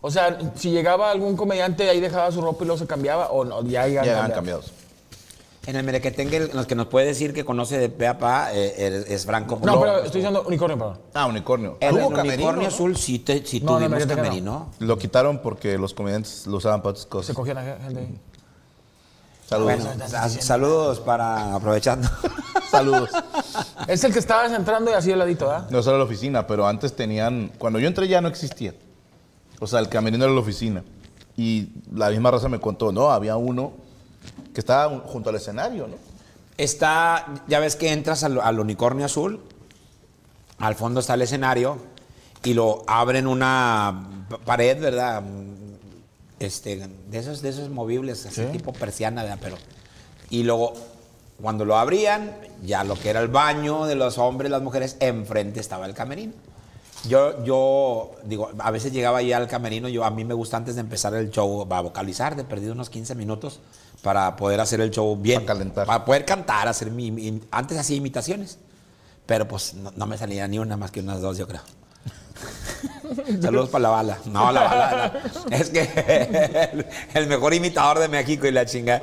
O 0.00 0.10
sea, 0.10 0.36
si 0.56 0.70
llegaba 0.70 1.10
algún 1.10 1.36
comediante 1.36 1.88
ahí 1.88 2.00
dejaba 2.00 2.30
su 2.32 2.40
ropa 2.42 2.64
y 2.64 2.66
luego 2.66 2.78
se 2.78 2.86
cambiaba 2.86 3.28
o 3.30 3.44
no, 3.44 3.62
ya 3.62 3.88
iban 3.88 4.04
Ya 4.04 4.24
han 4.24 4.32
cambiados? 4.32 4.72
En 5.66 5.76
el 5.76 5.82
Merequetengue, 5.84 6.36
en 6.36 6.56
los 6.56 6.66
que 6.66 6.74
nos 6.74 6.86
puede 6.88 7.06
decir 7.06 7.32
que 7.32 7.44
conoce 7.44 7.78
de 7.78 7.88
pe 7.88 8.06
a 8.06 8.18
pa 8.18 8.52
eh, 8.52 9.04
es, 9.08 9.24
Franco. 9.24 9.58
No, 9.64 9.80
pero 9.80 9.98
estoy 10.04 10.20
diciendo 10.20 10.44
unicornio, 10.46 10.76
perdón. 10.78 10.98
Ah, 11.14 11.26
unicornio. 11.26 11.78
El 11.80 11.94
Hubo 11.94 12.10
camerino, 12.10 12.32
unicornio 12.34 12.62
¿no? 12.62 12.68
azul 12.68 12.96
sí, 12.96 13.20
te, 13.20 13.44
sí 13.46 13.60
No, 13.60 13.78
tuvimos 13.78 14.04
camerino. 14.04 14.70
Lo 14.80 14.98
quitaron 14.98 15.38
porque 15.38 15.78
los 15.78 15.94
comediantes 15.94 16.46
lo 16.46 16.58
usaban 16.58 16.80
para 16.82 16.90
otras 16.90 17.04
Se 17.04 17.08
cosas. 17.08 17.34
cogían 17.36 17.58
a 17.58 17.62
gente 17.62 18.00
ahí. 18.00 18.18
Saludos. 19.46 19.74
Bueno, 19.84 20.08
sa- 20.08 20.28
saludos 20.28 21.00
para 21.00 21.54
aprovechando. 21.54 22.08
Saludos. 22.70 23.10
Es 23.86 24.02
el 24.04 24.12
que 24.12 24.18
estabas 24.18 24.50
entrando 24.52 24.90
y 24.90 24.94
así 24.94 25.10
de 25.10 25.16
ladito, 25.16 25.46
¿verdad? 25.46 25.68
No 25.70 25.82
solo 25.82 25.98
la 25.98 26.04
oficina, 26.04 26.46
pero 26.46 26.66
antes 26.66 26.96
tenían. 26.96 27.52
Cuando 27.58 27.78
yo 27.78 27.86
entré 27.86 28.08
ya 28.08 28.20
no 28.20 28.28
existía. 28.28 28.74
O 29.60 29.66
sea, 29.66 29.78
el 29.80 29.88
camerino 29.88 30.24
era 30.24 30.32
la 30.34 30.40
oficina. 30.40 30.82
Y 31.36 31.68
la 31.92 32.10
misma 32.10 32.30
raza 32.30 32.48
me 32.48 32.58
contó, 32.60 32.90
no, 32.90 33.10
había 33.10 33.36
uno 33.36 33.72
que 34.54 34.60
un- 34.88 35.00
junto 35.00 35.30
al 35.30 35.36
escenario, 35.36 35.86
¿no? 35.88 35.96
Está, 36.56 37.26
ya 37.48 37.58
ves 37.58 37.74
que 37.76 37.92
entras 37.92 38.22
al, 38.24 38.40
al 38.40 38.60
unicornio 38.60 39.04
azul, 39.06 39.40
al 40.58 40.74
fondo 40.76 41.00
está 41.00 41.14
el 41.14 41.22
escenario 41.22 41.78
y 42.44 42.54
lo 42.54 42.84
abren 42.86 43.26
una 43.26 44.08
pa- 44.30 44.38
pared, 44.38 44.80
¿verdad? 44.80 45.22
Este, 46.38 46.76
de 47.10 47.18
esos, 47.18 47.42
de 47.42 47.48
esos 47.48 47.70
movibles, 47.70 48.26
así 48.26 48.42
tipo 48.52 48.72
persiana, 48.72 49.22
¿verdad? 49.22 49.38
Pero, 49.40 49.56
y 50.30 50.42
luego, 50.42 50.74
cuando 51.40 51.64
lo 51.64 51.76
abrían, 51.76 52.32
ya 52.64 52.84
lo 52.84 52.94
que 52.96 53.10
era 53.10 53.20
el 53.20 53.28
baño 53.28 53.86
de 53.86 53.94
los 53.94 54.18
hombres, 54.18 54.50
las 54.50 54.62
mujeres, 54.62 54.96
enfrente 55.00 55.60
estaba 55.60 55.86
el 55.86 55.94
camerino. 55.94 56.32
Yo, 57.08 57.44
yo, 57.44 58.12
digo, 58.24 58.50
a 58.58 58.70
veces 58.70 58.92
llegaba 58.92 59.18
ahí 59.18 59.32
al 59.32 59.46
camerino, 59.48 59.88
yo 59.88 60.04
a 60.04 60.10
mí 60.10 60.24
me 60.24 60.34
gusta 60.34 60.56
antes 60.56 60.74
de 60.74 60.80
empezar 60.80 61.14
el 61.14 61.30
show, 61.30 61.66
a 61.70 61.80
vocalizar, 61.80 62.34
de 62.36 62.44
perdido 62.44 62.72
unos 62.72 62.88
15 62.90 63.14
minutos, 63.14 63.60
para 64.04 64.36
poder 64.36 64.60
hacer 64.60 64.80
el 64.82 64.90
show 64.90 65.16
bien. 65.16 65.40
Para 65.44 65.54
calentar. 65.58 65.86
Para 65.86 66.04
poder 66.04 66.24
cantar, 66.24 66.68
hacer 66.68 66.90
mi, 66.90 67.10
mi- 67.10 67.40
antes 67.50 67.76
hacía 67.78 67.96
imitaciones, 67.96 68.58
pero 69.26 69.48
pues 69.48 69.72
no, 69.74 69.92
no 69.96 70.06
me 70.06 70.18
salía 70.18 70.46
ni 70.46 70.58
una 70.60 70.76
más 70.76 70.90
que 70.92 71.00
unas 71.00 71.20
dos, 71.22 71.38
yo 71.38 71.48
creo. 71.48 71.62
Saludos 73.40 73.70
para 73.70 73.82
la 73.84 73.88
bala. 73.88 74.18
No, 74.26 74.52
la 74.52 74.62
bala. 74.64 75.12
no. 75.50 75.56
Es 75.56 75.70
que 75.70 75.80
el, 76.72 76.86
el 77.14 77.26
mejor 77.28 77.54
imitador 77.54 77.98
de 77.98 78.08
México 78.08 78.46
y 78.46 78.52
la 78.52 78.66
chinga. 78.66 79.00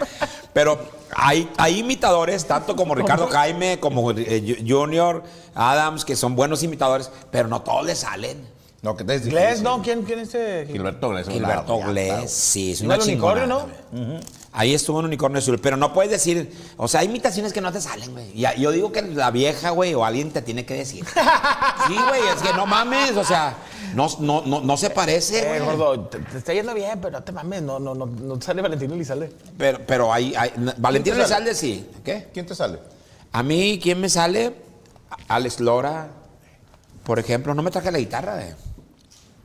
Pero 0.53 0.79
hay, 1.15 1.49
hay 1.57 1.79
imitadores, 1.79 2.45
tanto 2.45 2.75
como 2.75 2.93
Ricardo 2.93 3.27
Jaime, 3.31 3.79
como 3.79 4.11
eh, 4.11 4.63
Junior, 4.67 5.23
Adams, 5.55 6.05
que 6.05 6.15
son 6.15 6.35
buenos 6.35 6.61
imitadores, 6.61 7.09
pero 7.31 7.47
no 7.47 7.61
todos 7.61 7.85
les 7.85 7.99
salen. 7.99 8.47
No, 8.81 8.97
que 8.97 9.03
te 9.03 9.13
es 9.15 9.25
Glés. 9.27 9.61
¿no? 9.61 9.81
¿Quién, 9.83 10.01
quién 10.03 10.19
es 10.19 10.33
este? 10.33 10.65
Gilberto 10.71 11.09
Glés. 11.09 11.27
Gilberto. 11.27 11.79
Glés, 11.81 12.31
sí, 12.31 12.71
es 12.71 12.81
una 12.81 12.95
al 12.95 13.01
unicornio. 13.01 13.45
¿no? 13.45 13.67
Ahí 14.53 14.73
estuvo 14.73 14.99
en 14.99 15.05
Unicornio 15.05 15.37
Azul, 15.39 15.59
pero 15.59 15.77
no 15.77 15.93
puedes 15.93 16.11
decir, 16.11 16.51
o 16.75 16.87
sea, 16.87 16.99
hay 17.01 17.05
imitaciones 17.07 17.53
que 17.53 17.61
no 17.61 17.71
te 17.71 17.79
salen, 17.79 18.11
güey. 18.11 18.33
Yo 18.57 18.71
digo 18.71 18.91
que 18.91 19.01
la 19.01 19.31
vieja, 19.31 19.69
güey, 19.69 19.93
o 19.93 20.03
alguien 20.03 20.31
te 20.31 20.41
tiene 20.41 20.65
que 20.65 20.73
decir. 20.75 21.05
Sí, 21.87 21.95
güey, 22.07 22.21
es 22.35 22.41
que 22.43 22.53
no 22.53 22.65
mames, 22.67 23.17
o 23.17 23.23
sea, 23.23 23.55
no, 23.95 24.07
no, 24.19 24.41
no, 24.45 24.61
no 24.61 24.77
se 24.77 24.91
parece, 24.91 25.39
Eh, 25.55 25.59
güey. 25.61 25.75
gordo, 25.77 26.01
te, 26.01 26.19
te 26.19 26.37
está 26.37 26.53
yendo 26.53 26.73
bien, 26.75 26.99
pero 27.01 27.17
no 27.17 27.23
te 27.23 27.31
mames, 27.31 27.61
no, 27.63 27.79
no, 27.79 27.95
no, 27.95 28.05
no 28.05 28.39
sale 28.41 28.61
Valentín 28.61 28.91
Elizalde. 28.91 29.31
Pero, 29.57 29.79
pero 29.87 30.13
hay, 30.13 30.35
hay 30.35 30.51
Valentín. 30.77 31.15
Elizalde 31.15 31.55
sí. 31.55 31.89
¿Qué? 32.03 32.27
¿Quién 32.33 32.45
te 32.45 32.53
sale? 32.53 32.77
A 33.31 33.41
mí, 33.41 33.79
¿quién 33.81 33.99
me 33.99 34.09
sale? 34.09 34.53
Alex 35.27 35.59
Lora, 35.59 36.09
por 37.03 37.17
ejemplo, 37.17 37.53
no 37.55 37.63
me 37.63 37.71
traje 37.71 37.91
la 37.91 37.97
guitarra, 37.97 38.35
güey. 38.35 38.53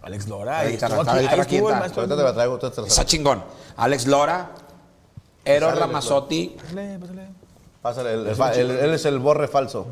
Alex 0.07 0.29
Lora. 0.29 0.61
Ahí 0.61 0.75
estuvo 0.75 1.03
la 1.03 1.13
aquí, 1.13 1.27
ahí 1.27 1.41
estuvo 1.41 1.69
el 1.69 1.75
está. 1.75 1.81
maestro. 1.81 2.03
Ahorita 2.03 2.17
te 2.17 2.23
la 2.23 2.33
traigo, 2.33 2.53
ahorita 2.53 2.71
te 2.71 2.81
la 2.81 2.87
Está 2.87 3.05
chingón. 3.05 3.43
Alex 3.77 4.07
Lora, 4.07 4.51
Eros 5.45 5.71
Sale, 5.71 5.81
Ramazzotti, 5.81 6.57
Pásale, 6.57 6.99
pásale. 7.01 8.35
Pásale, 8.37 8.85
él 8.85 8.95
es 8.95 9.05
el 9.05 9.19
borre 9.19 9.49
falso. 9.49 9.89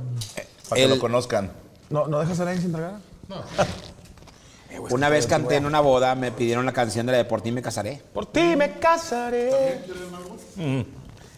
Para 0.69 0.81
que 0.81 0.89
lo 0.89 1.01
conozcan. 1.01 1.51
¿No, 1.91 2.07
¿No 2.07 2.21
dejas 2.21 2.39
a 2.39 2.45
nadie 2.45 2.61
sin 2.61 2.71
tragar? 2.71 2.95
Una 4.91 5.09
vez 5.09 5.27
canté 5.27 5.57
en 5.57 5.67
una 5.67 5.81
boda, 5.81 6.15
me 6.15 6.31
pidieron 6.31 6.65
la 6.65 6.73
canción 6.73 7.07
de 7.07 7.13
la 7.13 7.19
de 7.19 7.25
Por 7.25 7.43
ti 7.43 7.51
me 7.51 7.61
casaré. 7.61 8.01
Por 8.13 8.27
ti 8.27 8.55
me 8.57 8.79
casaré. 8.79 9.81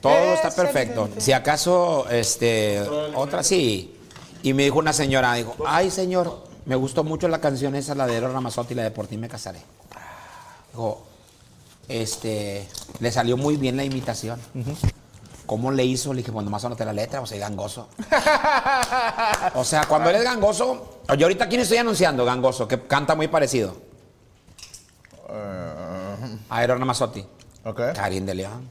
Todo 0.02 0.12
Ese 0.12 0.34
está 0.34 0.50
perfecto. 0.50 1.08
Si 1.16 1.32
acaso, 1.32 2.06
este, 2.10 2.82
otra 3.14 3.42
sí. 3.42 3.98
Y 4.42 4.52
me 4.52 4.64
dijo 4.64 4.78
una 4.78 4.92
señora, 4.92 5.32
dijo, 5.34 5.56
ay 5.66 5.90
señor, 5.90 6.45
me 6.66 6.74
gustó 6.74 7.04
mucho 7.04 7.28
la 7.28 7.40
canción 7.40 7.74
esa, 7.74 7.94
la 7.94 8.06
de 8.06 8.16
Eros 8.16 8.32
Ramazzotti, 8.32 8.74
la 8.74 8.82
de 8.82 8.90
Por 8.90 9.06
ti 9.06 9.16
me 9.16 9.28
casaré. 9.28 9.60
Dijo, 10.72 11.06
este, 11.88 12.68
le 12.98 13.12
salió 13.12 13.36
muy 13.36 13.56
bien 13.56 13.76
la 13.76 13.84
imitación. 13.84 14.40
¿Cómo 15.46 15.70
le 15.70 15.84
hizo? 15.84 16.12
Le 16.12 16.18
dije, 16.18 16.32
bueno, 16.32 16.50
más 16.50 16.64
anoté 16.64 16.84
la 16.84 16.92
letra, 16.92 17.20
o 17.20 17.26
sea, 17.26 17.38
gangoso. 17.38 17.88
o 19.54 19.64
sea, 19.64 19.86
cuando 19.86 20.10
eres 20.10 20.24
gangoso, 20.24 21.00
yo 21.16 21.26
ahorita 21.26 21.48
quién 21.48 21.60
estoy 21.60 21.78
anunciando, 21.78 22.24
gangoso, 22.24 22.66
que 22.66 22.82
canta 22.86 23.14
muy 23.14 23.28
parecido. 23.28 23.76
A 26.50 26.64
Eros 26.64 26.78
Ramazzotti. 26.80 27.24
Ok. 27.64 27.80
Karim 27.94 28.26
de 28.26 28.34
León. 28.34 28.68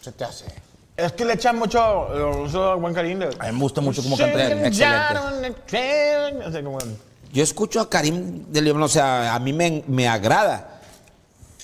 Se 0.00 0.12
te 0.12 0.24
hace. 0.24 0.67
Es 0.98 1.12
que 1.12 1.24
le 1.24 1.34
echan 1.34 1.56
mucho, 1.56 2.08
mucho 2.38 2.76
buen 2.80 2.92
cariño. 2.92 3.28
A 3.38 3.46
mí 3.46 3.52
me 3.52 3.60
gusta 3.60 3.80
mucho 3.80 4.02
cómo 4.02 4.16
canta 4.18 4.46
él. 4.46 4.64
Excelente. 4.66 6.44
O 6.44 6.50
sea, 6.50 6.62
como- 6.64 6.78
Yo 7.32 7.42
escucho 7.44 7.80
a 7.80 7.88
Karim 7.88 8.46
de 8.50 8.60
León, 8.62 8.82
o 8.82 8.88
sea, 8.88 9.32
a 9.32 9.38
mí 9.38 9.52
me, 9.52 9.84
me 9.86 10.08
agrada. 10.08 10.80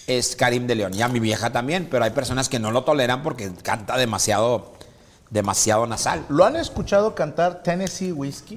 Es 0.06 0.36
Karim 0.36 0.68
de 0.68 0.76
León 0.76 0.94
y 0.94 1.02
a 1.02 1.08
mi 1.08 1.18
vieja 1.18 1.50
también, 1.50 1.88
pero 1.90 2.04
hay 2.04 2.10
personas 2.12 2.48
que 2.48 2.60
no 2.60 2.70
lo 2.70 2.84
toleran 2.84 3.24
porque 3.24 3.50
canta 3.62 3.96
demasiado, 3.96 4.72
demasiado 5.30 5.84
nasal. 5.88 6.24
¿Lo 6.28 6.44
han 6.44 6.54
escuchado 6.54 7.16
cantar 7.16 7.62
Tennessee 7.64 8.12
Whiskey? 8.12 8.56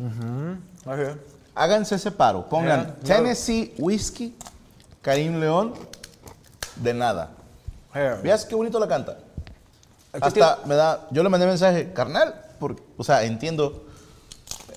Ok. 0.85 1.17
Háganse 1.55 1.95
ese 1.95 2.11
paro. 2.11 2.47
Pongan 2.49 2.97
Tennessee 3.03 3.73
Whiskey, 3.79 4.35
Karim 5.01 5.39
León, 5.39 5.73
de 6.75 6.93
nada. 6.93 7.31
Eh, 7.95 8.15
Veas 8.21 8.45
qué 8.45 8.53
bonito 8.53 8.77
la 8.79 8.87
canta. 8.87 9.17
¿Qué 10.13 10.19
Hasta 10.21 10.59
me 10.65 10.75
da. 10.75 11.07
Yo 11.11 11.23
le 11.23 11.29
mandé 11.29 11.45
mensaje, 11.45 11.91
carnal, 11.93 12.33
porque, 12.59 12.81
o 12.97 13.03
sea, 13.03 13.23
entiendo, 13.23 13.85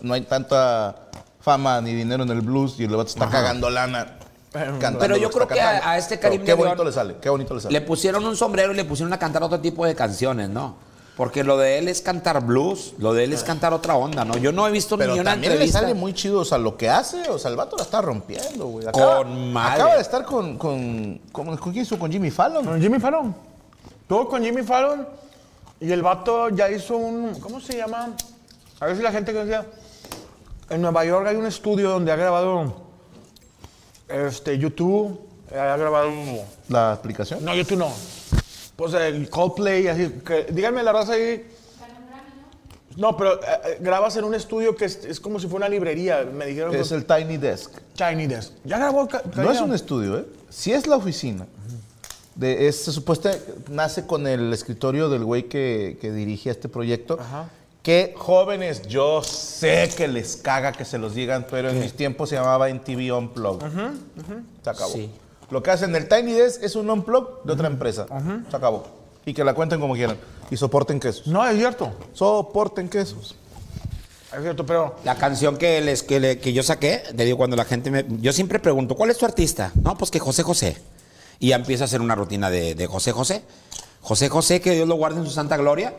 no 0.00 0.14
hay 0.14 0.22
tanta 0.22 0.96
fama 1.40 1.80
ni 1.80 1.94
dinero 1.94 2.22
en 2.22 2.30
el 2.30 2.40
blues 2.42 2.74
y 2.78 2.84
el 2.84 2.90
vato 2.90 3.08
está 3.10 3.28
cagando 3.28 3.70
lana. 3.70 4.16
cantando 4.52 4.98
Pero 4.98 5.16
yo 5.16 5.30
creo 5.30 5.46
que 5.46 5.60
a- 5.60 5.90
a 5.90 5.98
este 5.98 6.18
Karim 6.18 6.44
Qué 6.44 6.54
bonito 6.54 6.76
León 6.76 6.86
le 6.88 6.92
sale, 6.92 7.16
qué 7.20 7.28
bonito 7.30 7.54
le 7.54 7.60
sale. 7.60 7.72
Le 7.72 7.80
pusieron 7.80 8.24
un 8.24 8.36
sombrero 8.36 8.72
y 8.72 8.76
le 8.76 8.84
pusieron 8.84 9.12
a 9.12 9.18
cantar 9.18 9.42
otro 9.42 9.60
tipo 9.60 9.86
de 9.86 9.94
canciones, 9.94 10.48
¿no? 10.48 10.74
Porque 11.16 11.44
lo 11.44 11.58
de 11.58 11.78
él 11.78 11.88
es 11.88 12.00
cantar 12.00 12.42
blues, 12.44 12.94
lo 12.98 13.12
de 13.12 13.24
él 13.24 13.32
es 13.34 13.44
cantar 13.44 13.74
otra 13.74 13.94
onda, 13.94 14.24
¿no? 14.24 14.38
Yo 14.38 14.52
no 14.52 14.66
he 14.66 14.70
visto 14.70 14.96
Pero 14.96 15.12
ni 15.12 15.20
una 15.20 15.32
también 15.32 15.58
le 15.58 15.68
sale 15.68 15.92
muy 15.92 16.14
chido, 16.14 16.40
o 16.40 16.44
sea, 16.44 16.56
lo 16.56 16.76
que 16.78 16.88
hace, 16.88 17.28
o 17.28 17.38
sea, 17.38 17.50
el 17.50 17.56
vato 17.58 17.76
la 17.76 17.82
está 17.82 18.00
rompiendo, 18.00 18.66
güey. 18.66 18.86
Acaba, 18.86 19.18
Con 19.18 19.52
madre. 19.52 19.74
Acaba 19.74 19.94
de 19.96 20.00
estar 20.00 20.24
con, 20.24 20.56
con, 20.56 21.20
con, 21.30 21.56
¿con 21.58 21.72
quién 21.72 21.82
estuvo? 21.82 21.98
Con 21.98 22.10
Jimmy 22.10 22.30
Fallon. 22.30 22.64
Con 22.64 22.80
Jimmy 22.80 22.98
Fallon. 22.98 23.34
Todo 24.10 24.28
con 24.28 24.42
Jimmy 24.42 24.64
Fallon. 24.64 25.06
Y 25.78 25.92
el 25.92 26.02
vato 26.02 26.48
ya 26.48 26.68
hizo 26.68 26.96
un. 26.96 27.38
¿Cómo 27.38 27.60
se 27.60 27.76
llama? 27.76 28.12
A 28.80 28.86
ver 28.86 28.96
si 28.96 29.02
la 29.04 29.12
gente 29.12 29.32
conocía. 29.32 29.64
En 30.68 30.82
Nueva 30.82 31.04
York 31.04 31.28
hay 31.28 31.36
un 31.36 31.46
estudio 31.46 31.90
donde 31.90 32.10
ha 32.10 32.16
grabado. 32.16 32.74
Este, 34.08 34.58
YouTube. 34.58 35.16
Ha 35.52 35.76
grabado. 35.76 36.10
La 36.68 36.90
aplicación. 36.92 37.44
No, 37.44 37.54
YouTube 37.54 37.78
no. 37.78 37.92
Pues 38.74 38.94
el 38.94 39.30
Coldplay, 39.30 39.86
así. 39.86 40.08
Que, 40.26 40.48
díganme 40.50 40.82
la 40.82 40.92
raza 40.92 41.12
ahí. 41.12 41.48
No, 42.96 43.16
pero 43.16 43.34
eh, 43.34 43.46
eh, 43.64 43.78
grabas 43.80 44.16
en 44.16 44.24
un 44.24 44.34
estudio 44.34 44.74
que 44.74 44.86
es, 44.86 45.04
es 45.04 45.20
como 45.20 45.38
si 45.38 45.46
fuera 45.46 45.66
una 45.66 45.72
librería. 45.72 46.24
Me 46.24 46.46
dijeron. 46.46 46.74
Es 46.74 46.90
el 46.90 47.06
Tiny 47.06 47.36
Desk. 47.36 47.70
Tiny 47.94 48.26
Desk. 48.26 48.54
Ya 48.64 48.76
grabó. 48.78 49.06
Ca- 49.06 49.22
No 49.36 49.52
es 49.52 49.60
un 49.60 49.72
estudio, 49.72 50.18
¿eh? 50.18 50.26
Sí 50.48 50.72
es 50.72 50.88
la 50.88 50.96
oficina. 50.96 51.46
De, 52.34 52.68
es, 52.68 52.84
se 52.84 52.92
supuesta, 52.92 53.32
nace 53.68 54.06
con 54.06 54.26
el 54.26 54.52
escritorio 54.52 55.08
del 55.08 55.24
güey 55.24 55.44
que, 55.48 55.98
que 56.00 56.12
dirige 56.12 56.50
este 56.50 56.68
proyecto. 56.68 57.18
Ajá. 57.20 57.48
Que 57.82 58.14
jóvenes, 58.16 58.82
yo 58.82 59.22
sé 59.22 59.90
que 59.96 60.06
les 60.06 60.36
caga 60.36 60.72
que 60.72 60.84
se 60.84 60.98
los 60.98 61.14
digan, 61.14 61.46
pero 61.50 61.70
en 61.70 61.80
mis 61.80 61.94
tiempos 61.94 62.28
se 62.28 62.36
llamaba 62.36 62.68
NTV 62.68 63.16
Unplugged. 63.16 63.66
Se 64.62 64.70
acabó. 64.70 64.92
Sí. 64.92 65.10
Lo 65.50 65.62
que 65.62 65.70
hacen 65.70 65.94
el 65.96 66.06
Tiny 66.06 66.32
Desk 66.32 66.62
es 66.62 66.76
un 66.76 66.88
Unplug 66.90 67.42
de 67.44 67.52
otra 67.54 67.66
empresa. 67.66 68.06
Se 68.50 68.56
acabó. 68.56 68.86
Y 69.24 69.32
que 69.34 69.42
la 69.44 69.54
cuenten 69.54 69.80
como 69.80 69.94
quieran. 69.94 70.16
Y 70.50 70.56
soporten 70.56 71.00
quesos. 71.00 71.26
No, 71.26 71.46
es 71.46 71.56
cierto. 71.56 71.90
Soporten 72.12 72.88
quesos. 72.88 73.34
Es 74.36 74.42
cierto, 74.42 74.64
pero. 74.64 74.96
La 75.04 75.16
canción 75.16 75.56
que, 75.56 75.80
les, 75.80 76.02
que, 76.02 76.20
le- 76.20 76.38
que 76.38 76.52
yo 76.52 76.62
saqué, 76.62 77.02
te 77.16 77.24
digo, 77.24 77.36
cuando 77.38 77.56
la 77.56 77.64
gente 77.64 77.90
me... 77.90 78.04
Yo 78.20 78.32
siempre 78.32 78.58
pregunto, 78.60 78.94
¿cuál 78.94 79.10
es 79.10 79.18
tu 79.18 79.24
artista? 79.26 79.72
No, 79.82 79.96
pues 79.98 80.10
que 80.10 80.18
José 80.20 80.42
José. 80.42 80.76
Y 81.40 81.48
ya 81.48 81.56
empiezo 81.56 81.82
a 81.84 81.86
hacer 81.86 82.00
una 82.00 82.14
rutina 82.14 82.50
de, 82.50 82.76
de 82.76 82.86
José 82.86 83.10
José. 83.10 83.42
José 84.02 84.28
José, 84.28 84.60
que 84.60 84.72
Dios 84.72 84.86
lo 84.86 84.94
guarde 84.94 85.18
en 85.18 85.26
su 85.26 85.32
santa 85.32 85.56
gloria, 85.56 85.94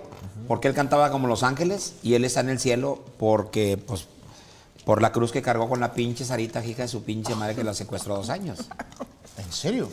porque 0.47 0.67
él 0.67 0.73
cantaba 0.73 1.11
como 1.11 1.27
Los 1.27 1.43
Ángeles 1.43 1.95
y 2.03 2.13
él 2.13 2.25
está 2.25 2.39
en 2.39 2.49
el 2.49 2.59
cielo 2.59 3.03
porque, 3.17 3.77
pues, 3.77 4.05
por 4.85 5.01
la 5.01 5.11
cruz 5.11 5.31
que 5.31 5.41
cargó 5.41 5.69
con 5.69 5.79
la 5.79 5.93
pinche 5.93 6.25
Sarita, 6.25 6.65
hija 6.65 6.83
de 6.83 6.87
su 6.87 7.03
pinche 7.03 7.35
madre 7.35 7.55
que 7.55 7.63
la 7.63 7.73
secuestró 7.73 8.15
dos 8.15 8.29
años. 8.29 8.59
¿En 9.37 9.51
serio? 9.51 9.89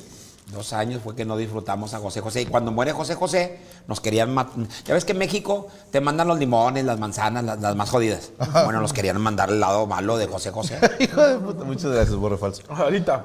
Dos 0.53 0.73
años 0.73 1.03
fue 1.05 1.15
que 1.15 1.27
no 1.27 1.37
disfrutamos 1.37 1.93
a 1.93 1.99
José 1.99 2.21
José. 2.23 2.41
Y 2.43 2.47
cuando 2.47 2.73
muere 2.73 2.93
José 2.93 3.15
José, 3.15 3.59
nos 3.87 4.01
querían 4.01 4.33
matar. 4.33 4.55
Ya 4.87 4.95
ves 4.95 5.05
que 5.05 5.13
en 5.13 5.19
México 5.19 5.69
te 5.91 6.01
mandan 6.01 6.27
los 6.27 6.39
limones, 6.39 6.85
las 6.87 6.99
manzanas, 6.99 7.45
las, 7.45 7.61
las 7.61 7.77
más 7.77 7.91
jodidas. 7.91 8.31
Bueno, 8.65 8.81
nos 8.81 8.95
querían 8.95 9.21
mandar 9.21 9.51
el 9.51 9.61
lado 9.61 9.87
malo 9.87 10.17
de 10.17 10.27
José 10.27 10.51
José. 10.51 10.79
Hijo 11.01 11.21
de 11.21 11.37
puta. 11.37 11.65
Muchas 11.65 11.93
gracias, 11.93 12.17
borre 12.17 12.39
falso. 12.39 12.63
Ahorita. 12.69 13.25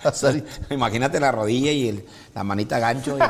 Imagínate 0.70 1.20
la 1.20 1.30
rodilla 1.30 1.70
y 1.70 1.88
el- 1.88 2.04
la 2.34 2.42
manita 2.42 2.78
gancho 2.78 3.16
y, 3.16 3.20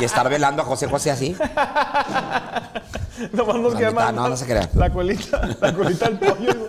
y 0.00 0.04
estar 0.04 0.28
velando 0.30 0.62
a 0.62 0.64
José 0.64 0.86
José 0.88 1.10
así. 1.10 1.36
Nomás 3.32 3.56
nos 3.56 3.74
no, 3.74 4.28
no 4.28 4.36
se 4.36 4.46
crea. 4.46 4.70
La 4.74 4.90
colita, 4.92 5.40
la 5.60 5.74
colita 5.74 6.08
del 6.08 6.18
pollo. 6.18 6.68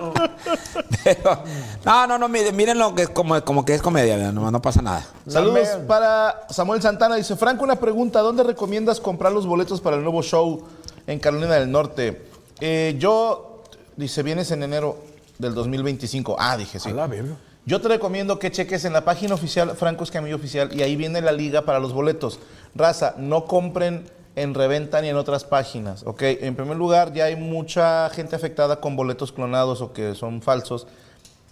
Pero, 1.04 1.42
no, 1.84 2.06
no, 2.06 2.18
no, 2.18 2.28
miren, 2.28 2.54
miren 2.56 2.78
lo 2.78 2.94
que 2.94 3.02
es 3.02 3.08
como, 3.10 3.42
como 3.44 3.64
que 3.64 3.74
es 3.74 3.82
comedia, 3.82 4.32
no, 4.32 4.50
no 4.50 4.62
pasa 4.62 4.82
nada. 4.82 5.06
Saludos 5.26 5.68
para 5.86 6.46
Samuel 6.50 6.82
Santana. 6.82 7.16
Dice, 7.16 7.36
Franco, 7.36 7.64
una 7.64 7.76
pregunta. 7.76 8.20
¿Dónde 8.20 8.42
recomiendas 8.42 9.00
comprar 9.00 9.32
los 9.32 9.46
boletos 9.46 9.80
para 9.80 9.96
el 9.96 10.02
nuevo 10.02 10.22
show 10.22 10.66
en 11.06 11.18
Carolina 11.18 11.54
del 11.54 11.70
Norte? 11.70 12.26
Eh, 12.60 12.96
yo, 12.98 13.62
dice, 13.96 14.22
vienes 14.22 14.50
en 14.50 14.62
enero 14.62 14.98
del 15.38 15.54
2025. 15.54 16.36
Ah, 16.38 16.56
dije, 16.56 16.78
sí. 16.78 16.90
A 16.90 16.94
la 16.94 17.06
verga. 17.06 17.36
Yo 17.66 17.80
te 17.80 17.88
recomiendo 17.88 18.38
que 18.38 18.50
cheques 18.50 18.84
en 18.84 18.92
la 18.92 19.04
página 19.04 19.34
oficial, 19.34 19.76
Franco 19.76 20.02
Escamillo 20.04 20.36
Oficial, 20.36 20.70
y 20.74 20.82
ahí 20.82 20.96
viene 20.96 21.20
la 21.20 21.32
liga 21.32 21.62
para 21.62 21.78
los 21.78 21.92
boletos. 21.92 22.40
Raza, 22.74 23.14
no 23.18 23.44
compren 23.44 24.04
en 24.36 24.54
reventa 24.54 25.00
ni 25.00 25.08
en 25.08 25.16
otras 25.16 25.44
páginas, 25.44 26.02
¿ok? 26.06 26.22
En 26.22 26.54
primer 26.54 26.76
lugar, 26.76 27.12
ya 27.12 27.24
hay 27.24 27.36
mucha 27.36 28.08
gente 28.10 28.36
afectada 28.36 28.80
con 28.80 28.96
boletos 28.96 29.32
clonados 29.32 29.80
o 29.80 29.92
que 29.92 30.14
son 30.14 30.42
falsos. 30.42 30.86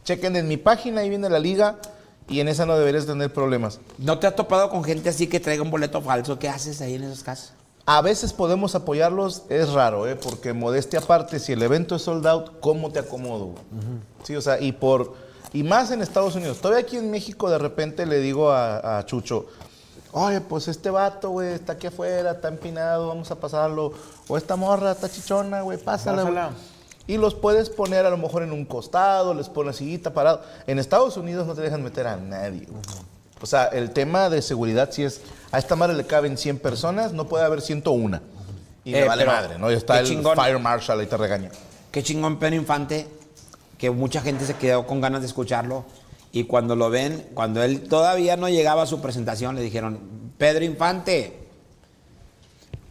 Chequen 0.04 0.36
en 0.36 0.48
mi 0.48 0.56
página, 0.56 1.02
ahí 1.02 1.08
viene 1.08 1.28
la 1.28 1.38
liga, 1.38 1.78
y 2.28 2.40
en 2.40 2.48
esa 2.48 2.66
no 2.66 2.76
deberías 2.76 3.06
tener 3.06 3.32
problemas. 3.32 3.80
¿No 3.98 4.18
te 4.18 4.26
has 4.26 4.36
topado 4.36 4.70
con 4.70 4.84
gente 4.84 5.08
así 5.08 5.26
que 5.26 5.40
traiga 5.40 5.62
un 5.62 5.70
boleto 5.70 6.00
falso? 6.02 6.38
¿Qué 6.38 6.48
haces 6.48 6.80
ahí 6.80 6.94
en 6.94 7.04
esos 7.04 7.22
casos? 7.22 7.52
A 7.86 8.02
veces 8.02 8.34
podemos 8.34 8.74
apoyarlos, 8.74 9.44
es 9.48 9.70
raro, 9.72 10.06
¿eh? 10.06 10.14
porque 10.14 10.52
modestia 10.52 10.98
aparte, 10.98 11.38
si 11.38 11.52
el 11.52 11.62
evento 11.62 11.96
es 11.96 12.02
sold 12.02 12.26
out, 12.26 12.60
¿cómo 12.60 12.92
te 12.92 12.98
acomodo? 12.98 13.46
güey? 13.46 13.62
Sí, 14.24 14.36
o 14.36 14.42
sea, 14.42 14.60
y 14.60 14.72
por 14.72 15.14
y 15.54 15.62
más 15.62 15.90
en 15.90 16.02
Estados 16.02 16.34
Unidos. 16.34 16.58
Todavía 16.58 16.84
aquí 16.84 16.98
en 16.98 17.10
México 17.10 17.48
de 17.48 17.56
repente 17.56 18.04
le 18.04 18.20
digo 18.20 18.50
a, 18.50 18.98
a 18.98 19.06
Chucho, 19.06 19.46
oye, 20.12 20.40
pues 20.40 20.68
este 20.68 20.90
vato, 20.90 21.30
güey, 21.30 21.54
está 21.54 21.74
aquí 21.74 21.86
afuera, 21.86 22.32
está 22.32 22.48
empinado, 22.48 23.08
vamos 23.08 23.30
a 23.30 23.36
pasarlo. 23.36 23.92
O 24.26 24.36
esta 24.36 24.56
morra 24.56 24.92
está 24.92 25.08
chichona, 25.08 25.62
güey, 25.62 25.78
pásala. 25.78 26.22
Pásala. 26.22 26.50
Y 27.06 27.16
los 27.16 27.34
puedes 27.34 27.70
poner 27.70 28.04
a 28.04 28.10
lo 28.10 28.18
mejor 28.18 28.42
en 28.42 28.52
un 28.52 28.66
costado, 28.66 29.32
les 29.32 29.48
pones 29.48 29.76
sillita 29.76 30.12
parado. 30.12 30.42
En 30.66 30.78
Estados 30.78 31.16
Unidos 31.16 31.46
no 31.46 31.54
te 31.54 31.62
dejan 31.62 31.82
meter 31.82 32.06
a 32.06 32.16
nadie. 32.16 32.68
O 33.40 33.46
sea, 33.46 33.66
el 33.66 33.92
tema 33.92 34.28
de 34.28 34.42
seguridad 34.42 34.90
si 34.90 35.04
es, 35.04 35.22
a 35.50 35.58
esta 35.58 35.74
madre 35.74 35.96
le 35.96 36.04
caben 36.04 36.36
100 36.36 36.58
personas, 36.58 37.12
no 37.12 37.26
puede 37.26 37.44
haber 37.44 37.62
101. 37.62 38.20
Y 38.84 38.94
Eh, 38.94 39.04
vale 39.06 39.24
pero, 39.24 39.36
madre, 39.36 39.58
¿no? 39.58 39.70
Y 39.70 39.74
está 39.74 40.00
el 40.00 40.06
chingón. 40.06 40.36
Fire 40.36 40.58
Marshal 40.58 41.00
ahí 41.00 41.06
te 41.06 41.16
regaña. 41.16 41.50
Qué 41.90 42.02
chingón 42.02 42.38
Pedro 42.38 42.56
Infante, 42.56 43.06
que 43.78 43.90
mucha 43.90 44.20
gente 44.20 44.44
se 44.44 44.54
quedó 44.54 44.86
con 44.86 45.00
ganas 45.00 45.20
de 45.20 45.28
escucharlo. 45.28 45.84
Y 46.38 46.44
cuando 46.44 46.76
lo 46.76 46.88
ven, 46.88 47.30
cuando 47.34 47.62
él 47.64 47.88
todavía 47.88 48.36
no 48.36 48.48
llegaba 48.48 48.82
a 48.82 48.86
su 48.86 49.00
presentación, 49.00 49.56
le 49.56 49.60
dijeron, 49.62 49.98
Pedro 50.38 50.64
Infante, 50.64 51.36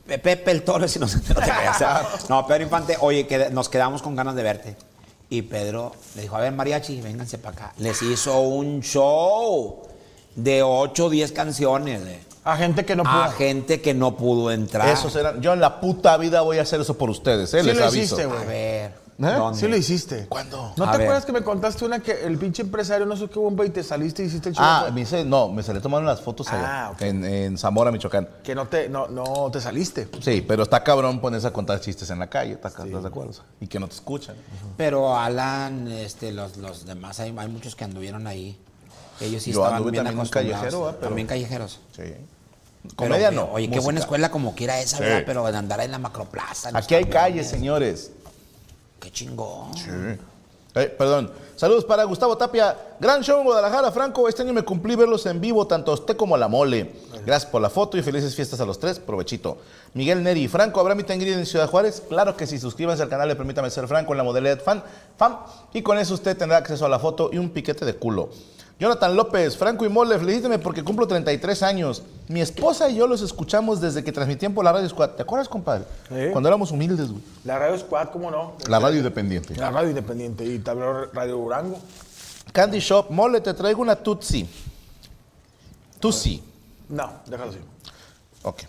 Pe- 0.06 0.20
Pepe 0.20 0.52
el 0.52 0.64
Toro, 0.64 0.86
si 0.88 1.00
no, 1.00 1.08
se- 1.08 1.18
no 1.20 1.24
te 1.24 1.34
creas. 1.36 1.82
No, 2.30 2.46
Pedro 2.46 2.64
Infante, 2.64 2.98
oye, 3.00 3.26
que 3.26 3.50
nos 3.52 3.70
quedamos 3.70 4.02
con 4.02 4.16
ganas 4.18 4.36
de 4.36 4.44
verte. 4.44 4.76
Y 5.30 5.44
Pedro 5.44 5.94
le 6.16 6.24
dijo, 6.24 6.36
a 6.36 6.42
ver, 6.42 6.52
mariachi, 6.52 7.00
vénganse 7.00 7.38
para 7.38 7.56
acá. 7.56 7.74
Les 7.78 8.02
hizo 8.02 8.40
un 8.42 8.82
show 8.82 9.82
de 10.36 10.62
8 10.64 11.06
o 11.06 11.10
10 11.10 11.32
canciones 11.32 12.04
de- 12.04 12.20
A 12.44 12.58
gente 12.58 12.84
que 12.86 12.96
no 12.98 13.04
a 13.06 13.28
pudo. 13.28 13.38
gente 13.38 13.82
que 13.82 13.94
no 13.94 14.18
pudo 14.18 14.52
entrar. 14.52 14.90
Esos 14.90 15.16
eran, 15.16 15.42
yo 15.42 15.54
en 15.54 15.62
la 15.62 15.80
puta 15.80 16.18
vida 16.18 16.42
voy 16.42 16.58
a 16.60 16.64
hacer 16.64 16.82
eso 16.82 16.98
por 16.98 17.10
ustedes, 17.10 17.54
¿eh? 17.54 17.62
Sí 17.62 17.66
Les 17.68 17.78
lo 17.78 17.86
aviso. 17.86 18.16
hiciste, 18.16 18.24
A 18.24 18.44
ver. 18.46 19.07
¿Eh? 19.20 19.24
¿dónde? 19.26 19.60
Sí 19.60 19.68
lo 19.68 19.76
hiciste. 19.76 20.28
¿Cuándo? 20.28 20.74
¿No 20.78 20.84
A 20.86 20.92
te 20.92 20.98
ver. 21.00 21.08
acuerdas 21.08 21.26
que 21.26 21.32
me 21.32 21.42
contaste 21.42 21.84
una 21.86 22.00
que 22.00 22.24
el 22.26 22.38
pinche 22.38 22.62
empresario 22.62 23.06
no 23.06 23.18
sé 23.18 23.28
qué 23.30 23.40
bomba 23.40 23.66
y 23.66 23.70
te 23.72 23.84
saliste 23.84 24.24
y 24.24 24.28
hiciste 24.28 24.50
el 24.50 24.56
show? 24.56 24.64
Ah, 24.66 24.90
me 24.94 25.02
hice, 25.02 25.26
no, 25.26 25.50
me 25.50 25.64
salí 25.64 25.80
tomando 25.80 26.06
las 26.08 26.22
fotos 26.22 26.48
allá, 26.50 26.86
Ah, 26.88 26.92
ok. 26.92 27.02
en, 27.02 27.26
en 27.26 27.58
Zamora, 27.58 27.92
Michoacán. 27.92 28.28
Que 28.44 28.54
no 28.54 28.68
te, 28.68 28.90
no, 28.90 29.08
no 29.08 29.50
te 29.52 29.60
saliste. 29.60 30.08
Sí, 30.22 30.46
pero 30.48 30.64
está 30.64 30.84
cabrón 30.84 31.20
ponerse 31.20 31.48
a 31.48 31.52
contar 31.54 31.80
chistes 31.82 32.10
en 32.12 32.20
la 32.20 32.28
calle, 32.30 32.54
¿estás 32.54 32.74
estás 32.74 33.02
de 33.02 33.08
acuerdo? 33.08 33.34
Y 33.60 33.68
que 33.68 33.80
no 33.80 33.88
te 33.88 33.96
escuchan. 33.96 34.36
Pero 34.78 35.18
Alan, 35.18 35.88
este, 35.88 36.32
los, 36.32 36.58
los 36.58 36.86
demás, 36.86 37.20
hay, 37.20 37.34
hay 37.38 37.48
muchos 37.48 37.76
que 37.76 37.84
anduvieron 37.86 38.28
ahí. 38.28 38.60
Ellos 39.20 39.42
sí 39.42 39.52
Yo 39.52 39.62
estaban 39.62 39.78
anduve 39.78 39.94
bien 39.94 40.04
también 40.06 40.20
en 40.20 40.28
acostumbrados. 40.28 40.60
callejero, 40.62 40.90
¿eh? 40.90 40.94
Pero- 41.00 41.08
También 41.08 41.28
callejeros. 41.28 41.80
Sí. 41.96 42.04
Pero, 42.84 42.96
Comedia 42.96 43.30
pero, 43.32 43.48
no. 43.48 43.52
Oye, 43.52 43.66
qué 43.66 43.70
música. 43.72 43.84
buena 43.84 44.00
escuela 44.00 44.32
como 44.32 44.54
quiera 44.56 44.80
esa, 44.80 44.98
Sí. 44.98 45.04
¿verdad? 45.04 45.24
Pero 45.26 45.46
de 45.52 45.58
andar 45.58 45.82
en 45.82 45.92
la 45.92 45.98
macroplaza. 45.98 46.70
en 46.70 46.76
los 46.76 46.84
Aquí 46.86 46.94
hay 46.96 47.04
camiones. 47.06 47.22
calles, 47.24 47.50
señores. 47.50 48.12
Qué 49.00 49.12
chingón. 49.12 49.72
Eh, 50.76 50.86
perdón. 50.96 51.32
Saludos 51.56 51.86
para 51.86 52.04
Gustavo 52.04 52.38
Tapia. 52.38 52.78
Gran 53.00 53.24
show 53.24 53.40
en 53.40 53.46
Guadalajara, 53.46 53.92
Franco. 53.92 54.30
Este 54.30 54.44
año 54.44 54.54
me 54.54 54.62
cumplí 54.62 54.96
verlos 54.96 55.26
en 55.26 55.42
vivo, 55.42 55.66
tanto 55.66 55.92
usted 55.92 56.16
como 56.16 56.38
la 56.38 56.48
mole. 56.48 56.94
Gracias 57.26 57.50
por 57.50 57.62
la 57.62 57.70
foto 57.70 57.98
y 57.98 58.04
felices 58.04 58.36
fiestas 58.36 58.60
a 58.60 58.66
los 58.66 58.80
tres. 58.80 59.00
Provechito. 59.00 59.58
Miguel 59.96 60.22
Neri. 60.22 60.48
Franco, 60.48 60.80
¿habrá 60.80 60.94
mi 60.94 61.04
tangrid 61.04 61.34
en 61.34 61.48
Ciudad 61.48 61.68
Juárez? 61.68 62.04
Claro 62.08 62.38
que 62.38 62.46
sí. 62.46 62.60
Suscríbanse 62.60 63.02
al 63.02 63.10
canal 63.10 63.28
de 63.28 63.36
Permítame 63.36 63.72
Ser 63.72 63.88
Franco 63.88 64.14
en 64.14 64.18
la 64.18 64.24
modalidad 64.24 64.62
fan, 64.62 64.84
fan. 65.18 65.40
Y 65.74 65.82
con 65.82 65.98
eso 65.98 66.14
usted 66.14 66.38
tendrá 66.38 66.58
acceso 66.58 66.86
a 66.86 66.90
la 66.90 67.00
foto 67.00 67.32
y 67.34 67.40
un 67.40 67.50
piquete 67.50 67.84
de 67.84 67.96
culo. 67.96 68.30
Jonathan 68.80 69.16
López, 69.16 69.58
Franco 69.58 69.86
y 69.86 69.90
Mole, 69.90 70.20
felicíteme 70.20 70.60
porque 70.60 70.84
cumplo 70.84 71.08
33 71.08 71.64
años. 71.64 72.04
Mi 72.28 72.42
esposa 72.42 72.88
y 72.90 72.96
yo 72.96 73.08
los 73.08 73.22
escuchamos 73.22 73.82
desde 73.82 74.04
que 74.04 74.12
transmitían 74.12 74.54
por 74.54 74.64
la 74.64 74.72
Radio 74.72 74.88
Squad. 74.88 75.12
¿Te 75.12 75.24
acuerdas, 75.24 75.50
compadre? 75.50 75.86
Sí. 76.10 76.30
Cuando 76.32 76.48
éramos 76.48 76.70
humildes, 76.72 77.10
güey. 77.10 77.24
La 77.44 77.58
radio 77.58 77.78
Squad, 77.80 78.10
¿cómo 78.10 78.30
no? 78.30 78.54
La 78.68 78.80
radio 78.80 78.98
independiente. 78.98 79.56
La 79.56 79.72
radio 79.72 79.90
independiente 79.90 80.46
y 80.46 80.60
también 80.60 80.90
Radio 81.12 81.38
Durango. 81.38 81.80
Candy 82.52 82.80
Shop, 82.80 83.10
mole, 83.10 83.42
te 83.42 83.54
traigo 83.54 83.82
una 83.82 83.96
Tutsi. 83.96 84.48
Tutsi. 86.00 86.44
No, 86.90 87.12
déjalo 87.26 87.52
así. 87.52 87.60
Ok. 88.44 88.64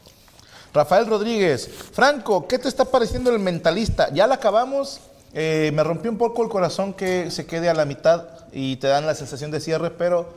Rafael 0.73 1.07
Rodríguez, 1.07 1.69
Franco, 1.93 2.47
¿qué 2.47 2.59
te 2.59 2.69
está 2.69 2.85
pareciendo 2.85 3.31
el 3.31 3.39
mentalista? 3.39 4.11
Ya 4.13 4.27
la 4.27 4.37
acabamos. 4.37 5.01
Eh, 5.35 5.71
me 5.75 5.85
rompió 5.85 6.11
un 6.11 6.19
poco 6.19 6.43
el 6.43 6.49
corazón 6.49 6.95
que 6.95 7.31
se 7.31 7.47
quede 7.47 7.69
a 7.69 7.75
la 7.75 7.85
mitad 7.85 8.25
y 8.53 8.77
te 8.77 8.87
dan 8.89 9.07
la 9.07 9.15
sensación 9.15 9.51
de 9.51 9.61
cierre, 9.61 9.91
pero 9.91 10.29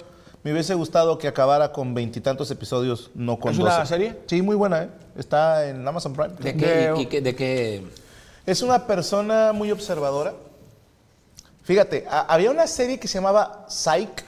me 0.43 0.51
hubiese 0.51 0.73
gustado 0.73 1.17
que 1.17 1.27
acabara 1.27 1.71
con 1.71 1.93
veintitantos 1.93 2.51
episodios, 2.51 3.09
no 3.15 3.39
con 3.39 3.53
¿Es 3.53 3.59
una 3.59 3.75
12. 3.77 3.85
serie? 3.87 4.17
Sí, 4.27 4.41
muy 4.41 4.55
buena, 4.55 4.83
¿eh? 4.83 4.89
Está 5.17 5.67
en 5.69 5.87
Amazon 5.87 6.13
Prime. 6.13 6.33
¿De 6.39 6.57
qué? 6.57 6.65
De- 6.65 6.93
y- 6.97 7.01
y 7.01 7.05
qué- 7.05 7.21
de 7.21 7.35
qué? 7.35 7.83
Es 8.45 8.61
una 8.61 8.85
persona 8.87 9.53
muy 9.53 9.71
observadora. 9.71 10.33
Fíjate, 11.63 12.05
a- 12.09 12.21
había 12.21 12.51
una 12.51 12.67
serie 12.67 12.99
que 12.99 13.07
se 13.07 13.15
llamaba 13.15 13.65
Psych, 13.69 14.23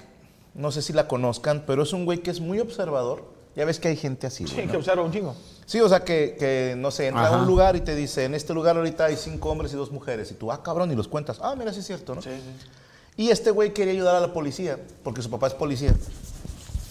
no 0.54 0.72
sé 0.72 0.82
si 0.82 0.94
la 0.94 1.08
conozcan, 1.08 1.64
pero 1.66 1.84
es 1.84 1.92
un 1.94 2.06
güey 2.06 2.20
que 2.20 2.30
es 2.32 2.40
muy 2.40 2.60
observador. 2.60 3.26
Ya 3.56 3.66
ves 3.66 3.80
que 3.80 3.88
hay 3.90 3.96
gente 3.98 4.28
así. 4.28 4.48
Sí, 4.48 4.68
que 4.68 4.78
observa 4.78 5.04
un 5.04 5.12
chingo. 5.12 5.36
Sí, 5.66 5.80
o 5.80 5.88
sea, 5.90 6.04
que, 6.04 6.36
que, 6.38 6.76
no 6.78 6.92
sé, 6.92 7.08
entra 7.08 7.28
a 7.28 7.38
un 7.38 7.46
lugar 7.48 7.76
y 7.76 7.82
te 7.82 7.96
dice, 7.96 8.26
en 8.26 8.36
este 8.36 8.54
lugar 8.54 8.76
ahorita 8.78 9.06
hay 9.06 9.16
cinco 9.16 9.50
hombres 9.50 9.72
y 9.74 9.76
dos 9.76 9.92
mujeres. 9.92 10.30
Y 10.32 10.34
tú, 10.36 10.52
ah, 10.52 10.62
cabrón, 10.62 10.92
y 10.92 10.96
los 10.96 11.08
cuentas. 11.08 11.40
Ah, 11.42 11.56
mira, 11.58 11.72
sí 11.74 11.80
es 11.80 11.88
cierto, 11.88 12.16
¿no? 12.16 12.22
Sí, 12.22 12.30
sí. 12.32 12.68
Y 13.16 13.30
este 13.30 13.52
güey 13.52 13.74
quería 13.74 13.94
ayudar 13.94 14.16
a 14.16 14.20
la 14.20 14.34
policía, 14.34 14.78
porque 15.04 15.22
su 15.22 15.30
papá 15.30 15.48
es 15.48 15.54
policía. 15.54 15.94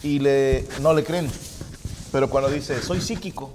Y 0.02 0.18
le, 0.20 0.66
no 0.80 0.94
le 0.94 1.04
creen. 1.04 1.30
Pero 2.12 2.28
cuando 2.30 2.48
dice, 2.50 2.80
soy 2.82 3.00
psíquico, 3.00 3.50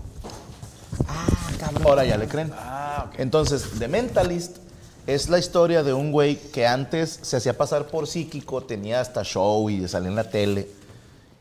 Ah, 1.07 1.27
cabrón. 1.59 1.83
ahora 1.87 2.05
ya 2.05 2.17
le 2.17 2.27
creen. 2.27 2.51
Ah, 2.55 3.05
ok. 3.09 3.19
Entonces, 3.19 3.65
The 3.79 3.87
Mentalist 3.87 4.57
es 5.05 5.29
la 5.29 5.39
historia 5.39 5.83
de 5.83 5.93
un 5.93 6.11
güey 6.11 6.35
que 6.37 6.67
antes 6.67 7.19
se 7.21 7.37
hacía 7.37 7.57
pasar 7.57 7.87
por 7.87 8.07
psíquico, 8.07 8.61
tenía 8.63 8.99
hasta 9.01 9.23
show 9.23 9.69
y 9.69 9.87
salía 9.87 10.09
en 10.09 10.15
la 10.15 10.29
tele. 10.29 10.67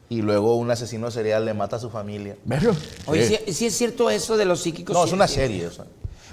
Y 0.09 0.23
luego 0.23 0.57
un 0.57 0.71
asesino 0.71 1.11
serial 1.11 1.45
le 1.45 1.55
mata 1.55 1.77
a 1.77 1.79
su 1.79 1.91
familia. 1.91 2.37
Verga. 2.45 2.73
Oye, 3.07 3.27
Sí. 3.27 3.39
¿sí, 3.47 3.53
sí 3.53 3.67
es 3.67 3.77
cierto 3.77 4.09
eso 4.11 4.37
de 4.37 4.45
los 4.45 4.61
psíquicos? 4.63 4.95
No, 4.95 5.03
Sí, 5.03 5.09
es 5.09 5.13
una 5.13 5.27
serie. 5.29 5.67
o 5.67 5.71
sea. 5.73 5.85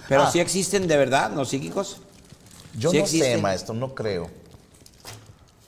Pero 0.07 0.23
Ah. 0.23 0.31
sí 0.31 0.39
existen 0.39 0.87
de 0.87 0.97
verdad 0.97 1.31
los 1.33 1.49
psíquicos. 1.49 1.97
Yo 2.77 2.91
Sí 2.91 2.99
no 2.99 3.05
sé, 3.07 3.17
existen. 3.17 3.41
maestro, 3.41 3.73
no 3.73 3.93
creo. 3.95 4.29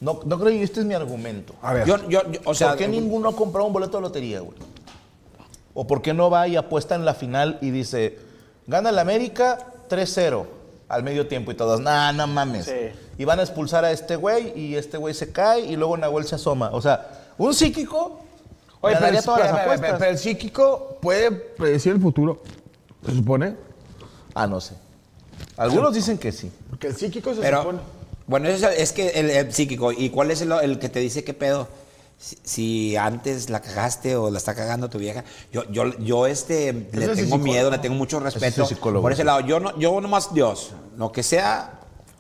No, 0.02 0.20
no 0.26 0.39
creo 0.39 0.52
y 0.52 0.62
este 0.62 0.82
es 0.82 0.86
mi 0.86 0.94
argumento. 0.94 1.56
A 1.62 1.74
ver. 1.74 1.88
Yo, 1.88 1.98
yo, 2.10 2.30
yo- 2.32 2.39
o 2.46 2.54
sea, 2.54 2.70
¿Por 2.70 2.78
qué 2.78 2.88
ninguno 2.88 3.30
ha 3.30 3.36
comprado 3.36 3.65
un 3.68 3.74
boleto 3.74 3.98
de 3.98 4.02
lotería, 4.02 4.39
güey? 4.41 4.58
¿O 5.74 5.88
por 5.88 6.02
qué 6.02 6.13
no 6.13 6.30
va 6.30 6.48
y 6.48 6.56
apuesta 6.58 6.96
en 6.96 7.06
la 7.06 7.13
final 7.13 7.58
y 7.62 7.72
dice, 7.72 8.20
gana 8.68 8.89
el 8.89 9.00
América 9.00 9.74
3-0 9.89 10.48
al 10.89 11.04
medio 11.04 11.28
tiempo 11.28 11.52
y 11.52 11.56
todos, 11.56 11.80
nah, 11.82 12.12
no 12.12 12.28
mames. 12.28 12.65
Sí. 12.65 12.72
Y 13.18 13.26
van 13.26 13.39
a 13.39 13.44
expulsar 13.44 13.84
a 13.86 13.91
este 13.91 14.15
güey 14.15 14.54
y 14.60 14.76
este 14.76 14.98
güey 14.98 15.13
se 15.13 15.32
cae 15.32 15.62
y 15.62 15.76
luego 15.76 15.98
Nahuel 15.98 16.26
se 16.26 16.36
asoma. 16.36 16.70
O 16.72 16.82
sea, 16.82 17.25
un 17.38 17.54
psíquico 17.54 18.21
Oye, 18.82 18.95
pero, 19.00 19.21
todas 19.24 19.52
las 19.52 19.80
pero- 19.80 19.98
pero- 19.98 20.06
el 20.12 20.17
psíquico 20.17 20.98
puede 21.02 21.32
predecir 21.32 21.93
el 21.93 22.02
futuro. 22.02 22.41
Se 23.06 23.13
supone. 23.13 23.56
Ah, 24.34 24.45
no 24.48 24.62
sé. 24.62 24.76
Algunos 25.58 25.93
dicen 25.93 26.17
que 26.17 26.32
sí. 26.32 26.52
Porque 26.69 26.88
el 26.88 26.95
psíquico 26.95 27.34
se 27.34 27.41
pero, 27.41 27.60
supone. 27.60 27.80
bueno, 28.28 28.48
eso 28.48 28.69
es, 28.69 28.80
es 28.80 28.91
que 28.91 29.10
el, 29.10 29.30
el 29.30 29.54
psíquico. 29.54 29.91
¿Y 29.91 30.10
cuál 30.10 30.30
es 30.32 30.41
el, 30.41 30.52
el 30.52 30.78
que 30.80 30.89
te 30.89 31.00
dice 31.00 31.24
qué 31.24 31.34
pedo? 31.34 31.67
Si, 32.17 32.38
si 32.43 32.95
antes 32.95 33.50
la 33.50 33.60
cagaste 33.62 34.15
o 34.15 34.30
la 34.30 34.38
está 34.38 34.56
cagando 34.56 34.89
tu 34.89 34.98
vieja. 35.00 35.24
Yo, 35.52 35.63
yo, 35.71 35.98
yo 36.00 36.28
este, 36.28 36.71
le 36.93 37.06
es 37.06 37.15
tengo 37.17 37.38
miedo, 37.38 37.69
le 37.71 37.80
tengo 37.80 37.95
mucho 37.95 38.17
es 38.17 38.24
respeto. 38.36 38.65
psicólogo. 38.65 39.02
Por 39.02 39.12
ese 39.12 39.24
lado, 39.24 39.41
yo, 39.41 39.60
no, 39.60 39.78
yo 39.80 40.00
nomás 40.00 40.34
Dios. 40.34 40.71
Lo 40.98 41.12
que 41.12 41.24
sea, 41.24 41.75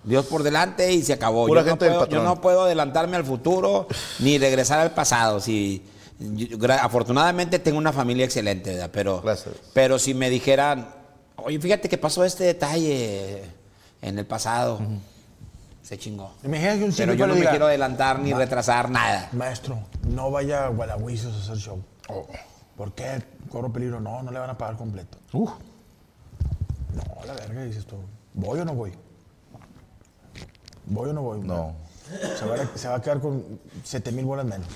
Dios 0.05 0.25
por 0.27 0.43
delante 0.43 0.93
y 0.93 1.01
se 1.03 1.13
acabó. 1.13 1.47
Yo, 1.47 1.63
no 1.63 1.77
puedo, 1.77 2.07
yo 2.07 2.23
no 2.23 2.39
puedo 2.41 2.63
adelantarme 2.63 3.17
al 3.17 3.25
futuro 3.25 3.87
ni 4.19 4.37
regresar 4.37 4.79
al 4.79 4.91
pasado. 4.91 5.39
Si, 5.39 5.83
yo- 6.19 6.57
afortunadamente 6.79 7.59
tengo 7.59 7.77
una 7.77 7.91
familia 7.91 8.25
excelente, 8.25 8.71
¿verdad? 8.71 8.89
Pero, 8.93 9.21
Gracias. 9.21 9.55
pero 9.73 9.97
si 9.99 10.13
me 10.13 10.29
dijeran, 10.29 10.87
oye, 11.37 11.59
fíjate 11.59 11.89
que 11.89 11.97
pasó 11.97 12.23
este 12.23 12.43
detalle 12.43 13.43
en 14.01 14.19
el 14.19 14.25
pasado, 14.25 14.79
se 15.81 15.97
chingó. 15.97 16.33
Imagina 16.43 16.77
que 16.77 16.83
un 16.85 16.93
Pero 16.95 17.13
yo 17.15 17.25
no 17.27 17.35
me 17.35 17.45
quiero 17.47 17.65
adelantar 17.67 18.19
ni 18.19 18.33
retrasar 18.33 18.89
nada. 18.89 19.29
Maestro, 19.33 19.79
no 20.07 20.29
vaya 20.31 20.65
a 20.65 20.69
Gualahuizos 20.69 21.33
a 21.35 21.39
hacer 21.39 21.57
show. 21.57 21.81
¿Por 22.77 22.93
qué? 22.93 23.23
Corro 23.49 23.71
peligro. 23.71 23.99
No, 23.99 24.21
no 24.21 24.31
le 24.31 24.37
van 24.39 24.49
a 24.49 24.57
pagar 24.57 24.75
completo. 24.77 25.17
Uf. 25.33 25.49
No, 26.93 27.25
la 27.25 27.33
verga, 27.33 27.63
dices 27.63 27.85
tú. 27.85 27.95
¿Voy 28.33 28.59
o 28.59 28.65
no 28.65 28.73
voy? 28.73 28.91
¿Voy 30.87 31.09
o 31.09 31.13
no 31.13 31.21
voy? 31.21 31.39
No. 31.41 31.73
Se 32.39 32.45
va, 32.45 32.55
a, 32.55 32.77
se 32.77 32.87
va 32.87 32.95
a 32.95 33.01
quedar 33.01 33.19
con 33.19 33.43
7 33.83 34.11
mil 34.11 34.25
bolas 34.25 34.45
menos. 34.45 34.67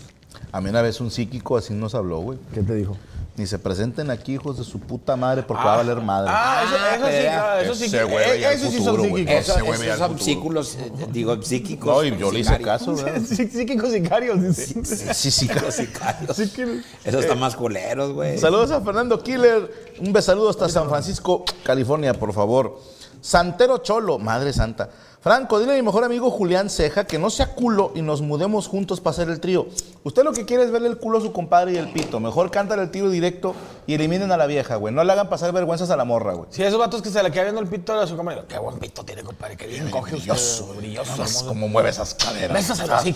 A 0.51 0.61
mí 0.61 0.69
una 0.69 0.81
vez 0.81 0.99
un 0.99 1.11
psíquico 1.11 1.57
así 1.57 1.73
nos 1.73 1.93
habló, 1.95 2.19
güey. 2.19 2.39
¿Qué 2.53 2.61
te 2.63 2.73
dijo? 2.73 2.95
Ni 3.35 3.45
se 3.47 3.57
presenten 3.57 4.09
aquí, 4.11 4.33
hijos 4.33 4.57
de 4.57 4.63
su 4.65 4.79
puta 4.79 5.15
madre, 5.15 5.43
porque 5.43 5.63
va 5.63 5.75
a 5.75 5.77
valer 5.77 6.01
madre. 6.01 6.29
Ah, 6.33 6.63
eso, 6.65 6.75
Ah, 6.77 6.95
eso 6.95 7.05
sí, 7.05 7.21
claro, 7.23 7.61
eso 7.61 7.75
sí. 7.75 7.85
ese 7.85 7.97
que- 7.99 8.03
güey 8.03 8.29
veía 8.31 8.51
eh, 8.51 8.53
el 8.55 8.59
Eso 8.59 8.69
sí 8.71 8.83
son 8.83 9.01
psíquicos. 9.01 9.33
Eso, 9.33 9.51
Ese 9.53 9.61
güey 9.61 9.71
esos 9.73 9.79
veía 9.81 9.97
son 9.97 10.19
psíquicos, 10.19 10.75
eh, 10.75 10.91
digo, 11.11 11.41
psíquicos. 11.41 11.95
No, 11.95 12.03
y 12.03 12.17
yo 12.17 12.31
le 12.31 12.39
hice 12.39 12.59
caso, 12.61 12.95
¿verdad? 12.95 13.21
Sí, 13.25 13.47
Psíquicos 13.47 13.91
sicarios, 13.91 14.41
dice. 14.41 15.13
Sí, 15.13 15.31
sí, 15.31 15.47
claro. 15.47 15.71
Sicarios. 15.71 16.35
Sí 16.35 16.49
que- 16.49 16.81
Esos 17.05 17.21
están 17.21 17.39
más 17.39 17.55
culeros, 17.55 18.11
güey. 18.13 18.37
Saludos 18.39 18.71
a 18.71 18.81
Fernando 18.81 19.21
Killer. 19.23 19.93
Un 20.01 20.11
besaludo 20.11 20.49
hasta 20.49 20.67
San 20.67 20.89
Francisco, 20.89 21.45
California, 21.63 22.13
por 22.13 22.33
favor. 22.33 22.77
Santero 23.21 23.77
Cholo, 23.79 24.17
madre 24.19 24.51
santa. 24.51 24.89
Franco, 25.21 25.59
dile 25.59 25.73
a 25.73 25.75
mi 25.75 25.81
mejor 25.81 26.05
amigo 26.05 26.31
Julián 26.31 26.69
Ceja 26.69 27.03
que 27.03 27.19
no 27.19 27.29
sea 27.29 27.53
culo 27.53 27.91
y 27.93 28.01
nos 28.01 28.21
mudemos 28.21 28.69
juntos 28.69 29.01
para 29.01 29.11
hacer 29.11 29.29
el 29.29 29.41
trío. 29.41 29.67
Usted 30.03 30.23
lo 30.23 30.31
que 30.31 30.45
quiere 30.45 30.63
es 30.63 30.71
verle 30.71 30.87
el 30.87 30.97
culo 30.97 31.17
a 31.17 31.21
su 31.21 31.33
compadre 31.33 31.73
y 31.73 31.75
el 31.75 31.91
pito. 31.91 32.21
Mejor 32.21 32.49
cántale 32.51 32.83
el 32.83 32.89
tiro 32.89 33.09
directo 33.09 33.53
y 33.85 33.95
eliminen 33.95 34.31
a 34.31 34.37
la 34.37 34.45
vieja, 34.45 34.77
güey. 34.77 34.93
No 34.93 35.03
le 35.03 35.11
hagan 35.11 35.27
pasar 35.27 35.51
vergüenzas 35.51 35.89
a 35.89 35.97
la 35.97 36.05
morra, 36.05 36.35
güey. 36.35 36.47
Sí, 36.51 36.63
esos 36.63 36.79
vatos 36.79 37.01
que 37.01 37.09
se 37.09 37.21
le 37.21 37.31
queda 37.31 37.43
viendo 37.43 37.59
el 37.59 37.67
pito 37.67 37.99
a 37.99 38.07
su 38.07 38.15
compañero. 38.15 38.47
Qué 38.47 38.57
buen 38.59 38.79
pito 38.79 39.03
tiene, 39.03 39.21
compadre. 39.21 39.57
Qué 39.57 39.67
bien 39.67 39.91
coge 39.91 40.15
usted. 40.15 40.31
Brilloso, 40.31 40.73
brilloso. 40.77 41.11
Nomás 41.11 41.29
hermoso. 41.31 41.47
cómo 41.47 41.67
mueve 41.67 41.89
esas 41.89 42.13
caderas. 42.13 42.53
Bésaselo 42.53 42.95
así, 42.95 43.13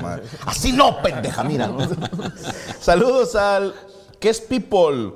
madre. 0.00 0.24
Así 0.46 0.72
no, 0.72 1.00
pendeja, 1.02 1.44
mira. 1.44 1.70
saludos 2.80 3.36
al 3.36 3.72
que 4.18 4.30
es 4.30 4.40
People. 4.40 5.12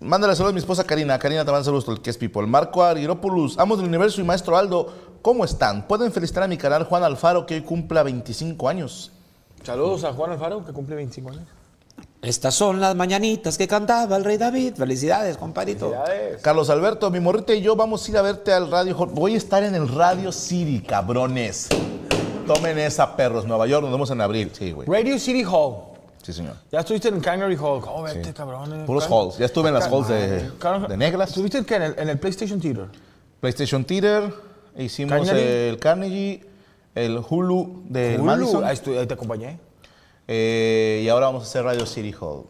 Mándale 0.00 0.34
saludos 0.34 0.50
a 0.50 0.54
mi 0.54 0.58
esposa 0.58 0.84
Karina. 0.84 1.18
Karina 1.18 1.44
te 1.44 1.50
manda 1.50 1.64
saludos 1.64 1.88
al 1.88 2.02
que 2.02 2.10
es 2.10 2.18
People. 2.18 2.46
Marco 2.46 2.82
Ariropoulos, 2.82 3.58
amos 3.58 3.78
del 3.78 3.86
universo 3.86 4.20
y 4.20 4.24
maestro 4.24 4.56
Aldo. 4.56 4.92
¿Cómo 5.24 5.42
están? 5.46 5.86
Pueden 5.88 6.12
felicitar 6.12 6.42
a 6.42 6.46
mi 6.46 6.58
canal 6.58 6.84
Juan 6.84 7.02
Alfaro 7.02 7.46
que 7.46 7.54
hoy 7.54 7.62
cumpla 7.62 8.02
25 8.02 8.68
años. 8.68 9.10
Saludos 9.62 10.04
a 10.04 10.12
Juan 10.12 10.32
Alfaro, 10.32 10.62
que 10.66 10.70
cumple 10.74 10.96
25 10.96 11.30
años. 11.30 11.44
Estas 12.20 12.54
son 12.54 12.78
las 12.78 12.94
mañanitas 12.94 13.56
que 13.56 13.66
cantaba 13.66 14.18
el 14.18 14.24
rey 14.24 14.36
David. 14.36 14.74
Felicidades, 14.74 15.38
compadrito. 15.38 15.92
Felicidades. 15.92 16.42
Carlos 16.42 16.68
Alberto, 16.68 17.10
mi 17.10 17.20
morrita 17.20 17.54
y 17.54 17.62
yo 17.62 17.74
vamos 17.74 18.06
a 18.06 18.10
ir 18.10 18.18
a 18.18 18.20
verte 18.22 18.52
al 18.52 18.70
Radio 18.70 18.94
Hall. 18.98 19.08
Voy 19.14 19.32
a 19.32 19.38
estar 19.38 19.62
en 19.62 19.74
el 19.74 19.88
Radio 19.88 20.30
City, 20.30 20.82
cabrones. 20.86 21.68
Tomen 22.46 22.78
esa, 22.78 23.16
perros. 23.16 23.46
Nueva 23.46 23.66
York, 23.66 23.80
nos 23.84 23.92
vemos 23.92 24.10
en 24.10 24.20
abril. 24.20 24.50
Sí, 24.52 24.72
güey. 24.72 24.86
Radio 24.86 25.18
City 25.18 25.42
Hall. 25.42 25.76
Sí, 26.22 26.34
señor. 26.34 26.56
Ya 26.70 26.80
estuviste 26.80 27.08
en 27.08 27.20
Canary 27.20 27.56
Hall. 27.56 27.80
¿Cómo 27.80 28.02
vete, 28.02 28.34
cabrón? 28.34 28.82
eh? 28.82 28.84
Puros 28.84 29.10
halls. 29.10 29.38
Ya 29.38 29.46
estuve 29.46 29.68
en 29.68 29.74
las 29.74 29.90
halls 29.90 30.08
de, 30.08 30.50
de 30.50 30.96
negras. 30.98 31.30
¿Estuviste 31.30 31.64
en 31.76 31.82
el, 31.82 31.98
en 31.98 32.10
el 32.10 32.18
PlayStation 32.18 32.60
Theater? 32.60 32.88
PlayStation 33.40 33.84
Theater, 33.86 34.34
hicimos 34.76 35.12
Carnegie. 35.26 35.68
el 35.70 35.78
Carnegie, 35.78 36.46
el 36.94 37.18
Hulu 37.18 37.82
del 37.88 38.16
Hulu, 38.20 38.24
Madison, 38.24 38.64
Ahí, 38.64 38.76
estu- 38.76 38.98
ahí 38.98 39.06
te 39.06 39.14
acompañé. 39.14 39.58
eh, 40.28 41.02
y 41.04 41.08
ahora 41.08 41.26
vamos 41.26 41.42
a 41.44 41.46
hacer 41.46 41.64
Radio 41.64 41.86
City 41.86 42.12
Hall. 42.20 42.44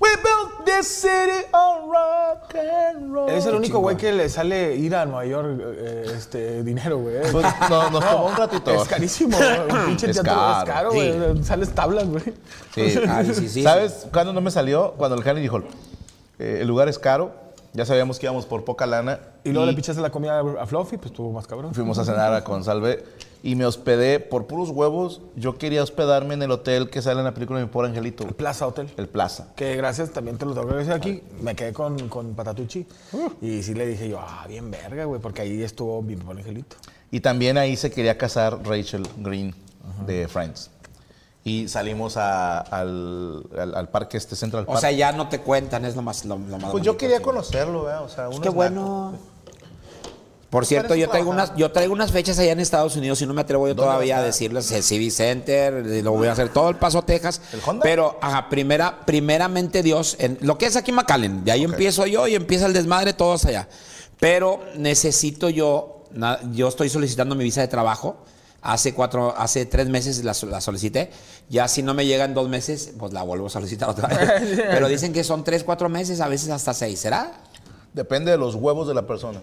We 0.00 0.08
built 0.16 0.64
this 0.64 0.88
city 0.88 1.46
on 1.52 1.88
rock 1.88 2.56
and 2.56 3.14
roll. 3.14 3.30
Eres 3.30 3.46
el 3.46 3.54
único 3.54 3.78
güey 3.78 3.96
que 3.96 4.10
le 4.10 4.28
sale 4.28 4.74
ir 4.74 4.96
a 4.96 5.06
Nueva 5.06 5.24
York 5.26 5.60
eh, 5.62 6.06
este, 6.16 6.64
dinero, 6.64 6.98
güey. 6.98 7.18
Pues, 7.30 7.46
no, 7.70 7.88
nos 7.88 8.04
tomó 8.10 8.26
un 8.26 8.34
ratito. 8.36 8.82
Es 8.82 8.88
carísimo, 8.88 9.36
güey. 9.36 9.60
Un 9.80 9.86
pinche 9.86 10.10
Es 10.10 10.16
teatro 10.20 10.34
caro, 10.34 10.58
es 10.58 10.64
caro, 10.64 10.90
sí. 10.90 10.96
güey. 11.12 11.44
Sales 11.44 11.68
tablas, 11.72 12.08
güey. 12.08 12.24
Sí. 12.74 12.94
Ah, 13.08 13.22
sí, 13.32 13.48
sí, 13.48 13.62
¿Sabes 13.62 14.08
cuándo 14.12 14.32
no 14.32 14.40
me 14.40 14.50
salió? 14.50 14.94
Cuando 14.96 15.16
el 15.16 15.22
Carnegie 15.22 15.48
Hall. 15.50 15.66
Eh, 16.40 16.58
el 16.62 16.66
lugar 16.66 16.88
es 16.88 16.98
caro, 16.98 17.32
ya 17.72 17.86
sabíamos 17.86 18.18
que 18.18 18.26
íbamos 18.26 18.46
por 18.46 18.64
poca 18.64 18.86
lana. 18.86 19.20
Y 19.44 19.50
luego 19.50 19.66
le 19.66 19.74
pichaste 19.74 20.02
la 20.02 20.10
comida 20.10 20.40
a 20.40 20.66
Fluffy, 20.66 20.96
pues 20.96 21.10
estuvo 21.10 21.32
más 21.32 21.46
cabrón. 21.46 21.74
Fuimos 21.74 21.98
a 21.98 22.04
cenar 22.04 22.34
a 22.34 22.44
Consalve 22.44 23.04
y 23.42 23.56
me 23.56 23.64
hospedé 23.64 24.20
por 24.20 24.46
puros 24.46 24.70
huevos. 24.70 25.22
Yo 25.36 25.56
quería 25.56 25.82
hospedarme 25.82 26.34
en 26.34 26.42
el 26.42 26.50
hotel 26.50 26.90
que 26.90 27.00
sale 27.00 27.20
en 27.20 27.24
la 27.24 27.34
película 27.34 27.58
de 27.58 27.66
Mi 27.66 27.72
Pobre 27.72 27.88
Angelito. 27.88 28.26
Plaza 28.26 28.66
Hotel. 28.66 28.92
El 28.96 29.08
Plaza. 29.08 29.48
Que 29.56 29.74
gracias, 29.76 30.10
también 30.10 30.38
te 30.38 30.44
lo 30.44 30.54
tengo 30.54 30.68
que 30.68 30.74
decir 30.74 30.92
aquí. 30.92 31.22
Me 31.40 31.54
quedé 31.54 31.72
con, 31.72 32.08
con 32.08 32.34
Patatucci. 32.34 32.86
Y 33.40 33.62
sí 33.62 33.74
le 33.74 33.86
dije 33.86 34.08
yo, 34.08 34.20
ah, 34.20 34.44
bien 34.48 34.70
verga, 34.70 35.04
güey, 35.06 35.20
porque 35.20 35.42
ahí 35.42 35.62
estuvo 35.62 36.02
mi 36.02 36.16
pobre 36.16 36.40
angelito. 36.40 36.76
Y 37.10 37.20
también 37.20 37.58
ahí 37.58 37.76
se 37.76 37.90
quería 37.90 38.16
casar 38.18 38.58
Rachel 38.64 39.06
Green 39.18 39.54
de 40.06 40.28
Friends. 40.28 40.70
Y 41.44 41.68
salimos 41.68 42.16
a- 42.16 42.58
al, 42.60 43.42
al- 43.58 43.74
al 43.74 43.88
parque 43.88 44.16
este 44.16 44.36
Central 44.36 44.64
O 44.68 44.76
sea, 44.78 44.92
ya 44.92 45.10
no 45.12 45.28
te 45.28 45.40
cuentan, 45.40 45.84
es 45.84 45.96
lo 45.96 46.02
más, 46.02 46.24
lo, 46.24 46.38
lo 46.38 46.58
más 46.58 46.70
pues 46.70 46.84
yo 46.84 46.96
quería 46.96 47.20
conocerlo, 47.20 47.84
¿verdad? 47.84 48.04
O 48.04 48.08
sea, 48.08 48.28
uno 48.28 48.40
Qué 48.40 48.48
es 48.48 48.54
bueno. 48.54 49.14
Por 50.50 50.66
cierto, 50.66 50.94
yo 50.94 51.08
traigo 51.08 51.30
unas, 51.30 51.56
yo 51.56 51.72
traigo 51.72 51.94
unas 51.94 52.12
fechas 52.12 52.38
allá 52.38 52.52
en 52.52 52.60
Estados 52.60 52.94
Unidos 52.94 53.22
y 53.22 53.26
no 53.26 53.32
me 53.32 53.40
atrevo 53.40 53.66
yo 53.66 53.74
¿Dónde 53.74 53.88
todavía 53.90 54.18
a 54.18 54.22
decirles 54.22 54.70
el 54.70 54.82
CB 54.82 55.10
Center, 55.10 55.74
eh, 55.86 56.02
lo 56.02 56.12
voy 56.12 56.28
a 56.28 56.32
hacer 56.32 56.50
todo 56.50 56.68
el 56.68 56.76
Paso 56.76 57.00
Texas. 57.02 57.40
¿El 57.54 57.60
Honda? 57.66 57.82
Pero, 57.82 58.18
ajá, 58.20 58.50
primera, 58.50 59.00
primeramente 59.06 59.82
Dios, 59.82 60.14
en 60.20 60.36
lo 60.42 60.58
que 60.58 60.66
es 60.66 60.76
aquí 60.76 60.90
en 60.90 60.96
McAllen, 60.96 61.42
de 61.44 61.52
ahí 61.52 61.64
empiezo 61.64 62.04
yo 62.06 62.28
y 62.28 62.34
empieza 62.34 62.66
el 62.66 62.74
desmadre 62.74 63.14
todos 63.14 63.46
allá. 63.46 63.66
Pero 64.20 64.60
necesito 64.76 65.48
yo, 65.48 66.04
na- 66.12 66.38
yo 66.52 66.68
estoy 66.68 66.90
solicitando 66.90 67.34
mi 67.34 67.44
visa 67.44 67.62
de 67.62 67.68
trabajo. 67.68 68.16
Hace 68.62 68.94
cuatro, 68.94 69.34
hace 69.36 69.66
tres 69.66 69.88
meses 69.88 70.22
la, 70.24 70.34
so- 70.34 70.46
la 70.46 70.60
solicité. 70.60 71.10
Ya 71.48 71.66
si 71.66 71.82
no 71.82 71.94
me 71.94 72.06
llega 72.06 72.24
en 72.24 72.32
dos 72.34 72.48
meses, 72.48 72.92
pues 72.98 73.12
la 73.12 73.22
vuelvo 73.24 73.46
a 73.48 73.50
solicitar 73.50 73.88
otra 73.90 74.06
vez. 74.08 74.30
Pero 74.70 74.86
dicen 74.88 75.12
que 75.12 75.24
son 75.24 75.42
tres, 75.42 75.64
cuatro 75.64 75.88
meses, 75.88 76.20
a 76.20 76.28
veces 76.28 76.48
hasta 76.50 76.72
seis. 76.72 77.00
¿Será? 77.00 77.32
Depende 77.92 78.30
de 78.30 78.38
los 78.38 78.54
huevos 78.54 78.86
de 78.86 78.94
la 78.94 79.06
persona. 79.06 79.40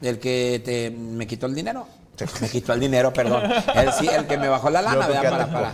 El 0.00 0.18
que 0.18 0.60
te, 0.64 0.90
me 0.90 1.26
quitó 1.26 1.46
el 1.46 1.54
dinero. 1.54 1.86
Me 2.40 2.48
quitó 2.48 2.72
el 2.72 2.80
dinero, 2.80 3.12
perdón. 3.12 3.42
El, 3.74 3.92
sí, 3.92 4.08
el 4.08 4.26
que 4.26 4.36
me 4.38 4.48
bajó 4.48 4.70
la 4.70 4.82
lana, 4.82 5.06
¿verdad? 5.06 5.22
Para, 5.30 5.46
para. 5.52 5.70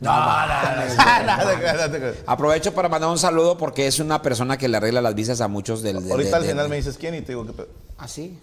No, 0.00 0.10
no, 0.12 0.46
no, 0.62 2.14
no. 2.14 2.22
Aprovecho 2.26 2.74
para 2.74 2.88
mandar 2.88 3.08
un 3.08 3.18
saludo 3.18 3.56
porque 3.56 3.86
es 3.86 4.00
una 4.00 4.20
persona 4.20 4.56
que 4.58 4.68
le 4.68 4.76
arregla 4.76 5.00
las 5.00 5.14
visas 5.14 5.40
a 5.40 5.48
muchos 5.48 5.80
del. 5.82 6.02
del- 6.02 6.10
Ahorita 6.12 6.36
al 6.36 6.42
del- 6.42 6.50
final 6.52 6.68
me 6.68 6.76
dices 6.76 6.96
quién 6.98 7.14
y 7.14 7.20
te 7.22 7.28
digo 7.32 7.46
que... 7.46 7.66
¿Ah, 7.98 8.08
sí? 8.08 8.36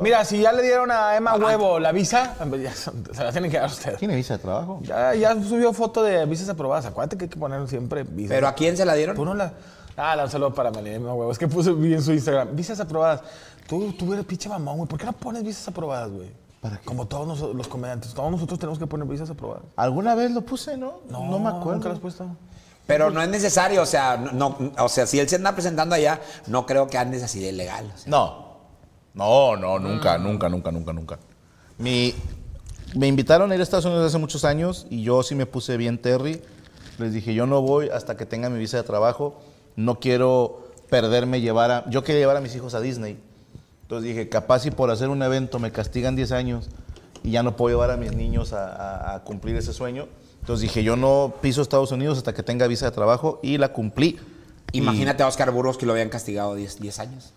Mira, 0.00 0.24
si 0.24 0.40
ya 0.40 0.52
le 0.52 0.62
dieron 0.62 0.90
a 0.90 1.16
Emma 1.16 1.34
Huevo 1.36 1.78
la 1.78 1.92
visa, 1.92 2.34
pues 2.48 2.62
ya 2.62 2.74
son- 2.74 3.04
se 3.12 3.22
la 3.24 3.32
tienen 3.32 3.50
que 3.50 3.56
dar 3.58 3.68
a 3.68 3.72
ustedes. 3.72 3.98
¿Tiene 3.98 4.14
visa 4.16 4.36
de 4.36 4.42
trabajo? 4.42 4.80
Ya, 4.82 5.14
ya 5.14 5.34
subió 5.42 5.72
foto 5.72 6.02
de 6.02 6.24
visas 6.26 6.48
aprobadas. 6.48 6.86
Acuérdate 6.86 7.16
que 7.16 7.24
hay 7.24 7.28
que 7.30 7.38
poner 7.38 7.66
siempre 7.68 8.02
visas. 8.04 8.30
¿Pero 8.34 8.48
a 8.48 8.54
quién 8.54 8.76
se 8.76 8.84
la 8.84 8.94
dieron? 8.94 9.16
Tú 9.16 9.24
no 9.24 9.34
la. 9.34 9.52
Ah, 9.96 10.14
la- 10.14 10.24
un 10.24 10.30
saludo 10.30 10.54
para 10.54 10.70
Melina 10.70 10.96
Emma 10.96 11.12
Huevo. 11.14 11.32
Es 11.32 11.38
que 11.38 11.48
puso 11.48 11.74
bien 11.74 12.02
su 12.02 12.12
Instagram. 12.12 12.54
Visas 12.54 12.78
aprobadas. 12.80 13.22
Tú, 13.66 13.92
tú 13.92 14.12
eres 14.12 14.24
pinche 14.24 14.48
mamón, 14.48 14.76
güey. 14.78 14.88
¿Por 14.88 14.98
qué 14.98 15.04
no 15.06 15.12
pones 15.12 15.42
visas 15.42 15.66
aprobadas, 15.68 16.10
güey? 16.10 16.30
Como 16.84 17.06
todos 17.06 17.26
noso- 17.26 17.52
los 17.54 17.68
comediantes, 17.68 18.12
todos 18.14 18.30
nosotros 18.30 18.58
tenemos 18.58 18.78
que 18.78 18.86
poner 18.86 19.06
visas 19.06 19.30
aprobadas. 19.30 19.62
¿Alguna 19.76 20.14
vez 20.14 20.30
lo 20.32 20.40
puse, 20.42 20.76
no? 20.76 21.00
No, 21.08 21.20
me 21.38 21.48
acuerdo. 21.48 21.72
¿Nunca 21.74 21.88
lo 21.88 21.94
has 21.94 22.00
puesto? 22.00 22.26
Pero 22.86 23.10
no 23.10 23.20
es 23.22 23.28
necesario, 23.28 23.82
o 23.82 23.86
sea, 23.86 24.16
no, 24.16 24.56
no- 24.58 24.72
o 24.82 24.88
sea, 24.88 25.06
si 25.06 25.20
él 25.20 25.28
se 25.28 25.36
anda 25.36 25.52
presentando 25.52 25.94
allá, 25.94 26.20
no 26.46 26.64
creo 26.66 26.86
que 26.88 26.96
andes 26.98 27.22
así 27.22 27.38
de 27.40 27.52
legal. 27.52 27.92
o 27.94 27.98
sea. 27.98 28.10
No. 28.10 28.47
No, 29.14 29.56
no, 29.56 29.78
nunca, 29.78 30.18
nunca, 30.18 30.48
nunca, 30.48 30.70
nunca, 30.70 30.92
nunca. 30.92 31.18
Mi, 31.78 32.14
me 32.94 33.06
invitaron 33.06 33.50
a 33.50 33.54
ir 33.54 33.60
a 33.60 33.64
Estados 33.64 33.84
Unidos 33.84 34.06
hace 34.06 34.18
muchos 34.18 34.44
años 34.44 34.86
y 34.90 35.02
yo 35.02 35.22
sí 35.22 35.34
me 35.34 35.46
puse 35.46 35.76
bien 35.76 35.98
Terry. 35.98 36.40
Les 36.98 37.12
dije, 37.12 37.34
yo 37.34 37.46
no 37.46 37.62
voy 37.62 37.88
hasta 37.88 38.16
que 38.16 38.26
tenga 38.26 38.48
mi 38.50 38.58
visa 38.58 38.76
de 38.76 38.82
trabajo. 38.82 39.40
No 39.76 40.00
quiero 40.00 40.68
perderme 40.90 41.40
llevar 41.40 41.70
a... 41.70 41.90
Yo 41.90 42.02
quería 42.02 42.20
llevar 42.20 42.36
a 42.36 42.40
mis 42.40 42.54
hijos 42.56 42.74
a 42.74 42.80
Disney. 42.80 43.18
Entonces 43.82 44.08
dije, 44.08 44.28
capaz 44.28 44.60
si 44.60 44.70
por 44.70 44.90
hacer 44.90 45.08
un 45.08 45.22
evento 45.22 45.58
me 45.58 45.70
castigan 45.72 46.14
10 46.16 46.32
años 46.32 46.68
y 47.22 47.30
ya 47.32 47.42
no 47.42 47.56
puedo 47.56 47.74
llevar 47.76 47.90
a 47.90 47.96
mis 47.96 48.14
niños 48.14 48.52
a, 48.52 48.68
a- 48.74 49.14
a 49.16 49.24
cumplir 49.24 49.56
ese 49.56 49.72
sueño. 49.72 50.06
Entonces 50.40 50.62
dije, 50.62 50.82
yo 50.82 50.96
no 50.96 51.34
piso 51.40 51.62
Estados 51.62 51.90
Unidos 51.92 52.18
hasta 52.18 52.34
que 52.34 52.42
tenga 52.42 52.66
visa 52.66 52.86
de 52.86 52.92
trabajo 52.92 53.38
y 53.42 53.58
la 53.58 53.72
cumplí. 53.72 54.18
Imagínate 54.72 55.22
a 55.22 55.26
Oscar 55.26 55.50
Burgos 55.50 55.78
que 55.78 55.86
lo 55.86 55.92
habían 55.92 56.08
castigado 56.10 56.54
10, 56.54 56.80
10 56.80 56.98
años. 56.98 57.32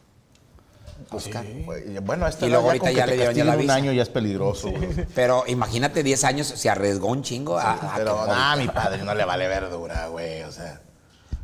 Oscar. 1.12 1.45
Y, 1.45 2.00
Bueno, 2.00 2.26
a 2.26 2.30
esta 2.30 2.45
Y 2.45 2.50
luego 2.50 2.67
ahorita 2.67 2.91
ya 2.91 3.06
le 3.06 3.15
dieron 3.17 3.36
ya 3.36 3.43
la 3.43 3.52
castiguen 3.52 3.56
un 3.56 3.62
visa. 3.62 3.74
año 3.76 3.91
ya 3.91 4.02
es 4.04 4.10
peligroso. 4.10 4.69
güey. 4.71 5.06
Pero 5.15 5.43
imagínate 5.47 6.04
10 6.04 6.24
años, 6.24 6.47
se 6.47 6.69
arriesgó 6.69 7.08
un 7.10 7.21
chingo 7.24 7.58
a, 7.58 7.74
a- 7.74 7.95
Pero, 7.97 8.17
a- 8.19 8.54
ah, 8.54 8.56
mi 8.56 8.67
padre 8.67 9.04
no 9.04 9.13
le 9.13 9.26
vale 9.26 9.47
verdura, 9.47 10.08
güey, 10.08 10.43
o 10.43 10.52
sea. 10.52 10.82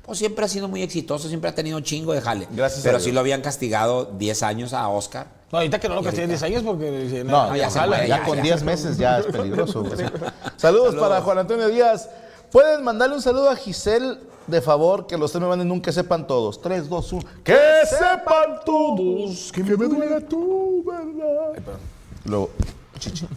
Pues 0.04 0.20
siempre 0.20 0.46
ha 0.46 0.48
sido 0.48 0.70
muy 0.70 0.84
exitoso, 0.84 1.28
siempre 1.28 1.50
ha 1.50 1.56
tenido 1.56 1.80
chingo 1.82 2.14
de 2.14 2.22
jale. 2.22 2.48
Gracias 2.52 2.80
a 2.80 2.84
Pero 2.84 3.00
sí 3.02 3.12
lo 3.12 3.20
habían 3.20 3.42
castigado 3.42 4.06
10 4.06 4.42
años 4.44 4.72
a 4.72 4.88
Oscar. 4.88 5.28
No, 5.52 5.58
ahorita 5.58 5.80
que 5.80 5.90
no 5.90 5.96
lo 5.96 6.04
castiguen 6.04 6.30
10 6.30 6.44
ahorita. 6.44 6.60
años 6.60 6.70
porque... 6.76 7.24
No, 7.26 7.50
ya 7.56 7.64
ya, 7.64 7.70
se 7.70 7.80
muere, 7.88 8.08
ya 8.08 8.18
ya, 8.20 8.24
con 8.24 8.38
ya. 8.38 8.44
10 8.44 8.64
meses 8.64 8.98
ya 8.98 9.20
es 9.20 9.26
peligroso. 9.26 9.84
güey. 9.84 9.98
Saludos, 10.56 10.96
para 10.96 11.20
Juan 11.22 11.40
Antonio 11.40 11.68
Díaz. 11.68 12.10
Pueden 12.52 12.86
mandarle 12.86 13.16
un 13.16 13.22
saludo 13.22 13.50
a 13.50 13.56
Giselle, 13.58 14.18
de 14.48 14.62
favor, 14.62 15.06
que 15.08 15.18
los 15.18 15.32
tres 15.32 15.42
me 15.42 15.48
manden 15.48 15.72
un 15.72 15.82
que 15.82 15.92
sepan 15.92 16.26
todos. 16.26 16.62
3, 16.62 16.88
2, 16.90 17.14
1. 17.14 17.24
¡Que 17.44 17.58
sepan 17.90 18.60
todos! 18.66 19.52
Que 19.52 19.64
me 19.64 19.76
duele 19.76 20.22
tu 20.22 20.84
verdad. 20.86 21.78
Luego, 22.26 22.50
chichi. 22.98 23.28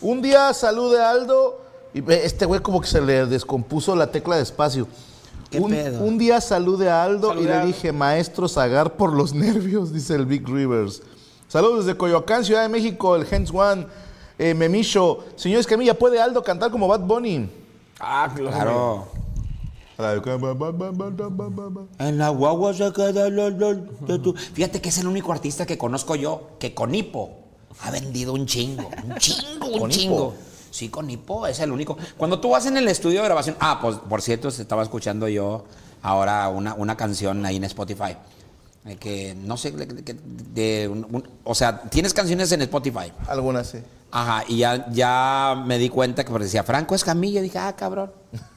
Un 0.00 0.22
día 0.22 0.52
salude 0.54 1.00
a 1.02 1.10
Aldo 1.10 1.60
y 1.92 2.00
ve, 2.00 2.24
este 2.24 2.46
güey 2.46 2.60
como 2.60 2.80
que 2.80 2.86
se 2.86 3.00
le 3.00 3.26
descompuso 3.26 3.96
la 3.96 4.06
tecla 4.10 4.36
de 4.36 4.42
espacio. 4.42 4.86
¿Qué 5.50 5.58
un, 5.58 5.70
pedo? 5.70 6.04
un 6.04 6.18
día 6.18 6.40
salude 6.40 6.88
a 6.90 7.02
Aldo 7.02 7.34
y 7.40 7.44
le 7.44 7.66
dije, 7.66 7.90
maestro 7.90 8.48
Zagar 8.48 8.96
por 8.96 9.12
los 9.12 9.32
nervios, 9.34 9.92
dice 9.92 10.14
el 10.14 10.26
Big 10.26 10.46
Rivers. 10.48 11.02
Saludos 11.48 11.86
desde 11.86 11.96
Coyoacán, 11.98 12.44
Ciudad 12.44 12.62
de 12.62 12.68
México, 12.68 13.16
el 13.16 13.26
Hens 13.28 13.50
One, 13.52 13.86
eh, 14.38 14.52
Memicho. 14.54 15.24
Señor 15.34 15.60
Escamilla, 15.60 15.98
¿puede 15.98 16.20
Aldo 16.20 16.42
cantar 16.44 16.70
como 16.70 16.86
Bad 16.86 17.00
Bunny? 17.00 17.48
Ah, 17.98 18.30
Claro. 18.36 18.50
Claro. 18.52 19.08
En 21.98 22.18
la 22.18 22.28
guagua 22.28 22.72
se 22.72 22.92
queda 22.92 23.28
Fíjate 24.54 24.80
que 24.80 24.88
es 24.90 24.98
el 24.98 25.06
único 25.08 25.32
artista 25.32 25.66
que 25.66 25.76
conozco 25.76 26.14
yo 26.14 26.50
que 26.60 26.72
con 26.72 26.94
hipo 26.94 27.30
ha 27.82 27.90
vendido 27.90 28.32
un 28.32 28.46
chingo. 28.46 28.88
Un 29.04 29.16
chingo, 29.16 29.66
un 29.66 29.78
¿Con 29.80 29.90
chingo. 29.90 30.14
hipo? 30.16 30.34
Sí, 30.70 30.88
con 30.88 31.10
hipo 31.10 31.46
es 31.46 31.58
el 31.60 31.72
único. 31.72 31.96
Cuando 32.16 32.40
tú 32.40 32.50
vas 32.50 32.66
en 32.66 32.76
el 32.76 32.86
estudio 32.88 33.20
de 33.20 33.24
grabación. 33.24 33.56
Ah, 33.58 33.78
pues 33.82 33.96
por 33.96 34.22
cierto, 34.22 34.50
se 34.52 34.62
estaba 34.62 34.82
escuchando 34.84 35.26
yo 35.28 35.64
ahora 36.02 36.48
una, 36.48 36.74
una 36.74 36.96
canción 36.96 37.44
ahí 37.44 37.56
en 37.56 37.64
Spotify. 37.64 38.16
eh, 38.86 38.96
Que 38.96 39.34
no 39.34 39.56
sé, 39.56 39.72
de, 39.72 39.86
de- 39.86 40.16
de 40.52 40.88
un- 40.88 41.06
un- 41.10 41.28
o 41.42 41.54
sea, 41.56 41.82
tienes 41.82 42.14
canciones 42.14 42.52
en 42.52 42.62
Spotify. 42.62 43.12
Algunas 43.26 43.66
sí. 43.68 43.78
Ajá, 44.12 44.44
y 44.48 44.58
ya, 44.58 44.88
ya 44.92 45.60
me 45.66 45.76
di 45.78 45.88
cuenta 45.88 46.24
que 46.24 46.30
pues, 46.30 46.44
decía 46.44 46.62
Franco 46.62 46.94
Escamilla. 46.94 47.42
Dije, 47.42 47.58
ah, 47.58 47.74
cabrón, 47.76 48.12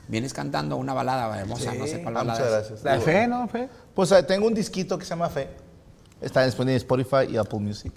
vienes 0.08 0.34
cantando 0.34 0.76
una 0.78 0.94
balada 0.94 1.40
hermosa, 1.40 1.74
no 1.74 1.86
sé 1.88 2.02
cuál 2.04 2.18
Ah, 2.18 2.24
balada 2.24 2.40
muchas 2.40 2.52
gracias. 2.52 2.84
La 2.84 2.94
de 2.94 3.00
fe, 3.02 3.28
¿no? 3.28 3.48
Fe. 3.48 3.70
Pues 3.94 4.12
eh, 4.12 4.24
tengo 4.24 4.48
un 4.48 4.54
disquito 4.54 4.98
que 4.98 5.06
se 5.06 5.12
llama 5.12 5.30
Fe. 5.30 5.50
Está 6.22 6.46
disponible 6.46 6.74
en 6.74 6.78
Spotify 6.78 7.32
y 7.32 7.38
Apple 7.38 7.60
Music. 7.60 7.92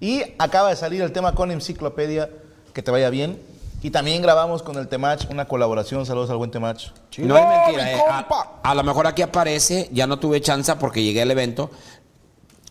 Y 0.00 0.22
acaba 0.38 0.70
de 0.70 0.76
salir 0.76 1.02
el 1.02 1.12
tema 1.12 1.34
con 1.34 1.50
Enciclopedia. 1.50 2.30
Que 2.72 2.82
te 2.82 2.90
vaya 2.90 3.10
bien. 3.10 3.40
Y 3.82 3.90
también 3.90 4.20
grabamos 4.22 4.62
con 4.62 4.76
el 4.76 4.88
Temach 4.88 5.28
una 5.30 5.46
colaboración. 5.46 6.04
Saludos 6.06 6.30
al 6.30 6.36
buen 6.36 6.50
Temach. 6.50 6.88
No 7.18 7.36
es 7.36 7.44
mentira, 7.46 7.92
eh. 7.92 8.00
A, 8.08 8.26
a 8.62 8.74
lo 8.74 8.82
mejor 8.82 9.06
aquí 9.06 9.22
aparece, 9.22 9.88
ya 9.92 10.06
no 10.06 10.18
tuve 10.18 10.40
chance 10.40 10.74
porque 10.76 11.02
llegué 11.02 11.22
al 11.22 11.30
evento, 11.30 11.70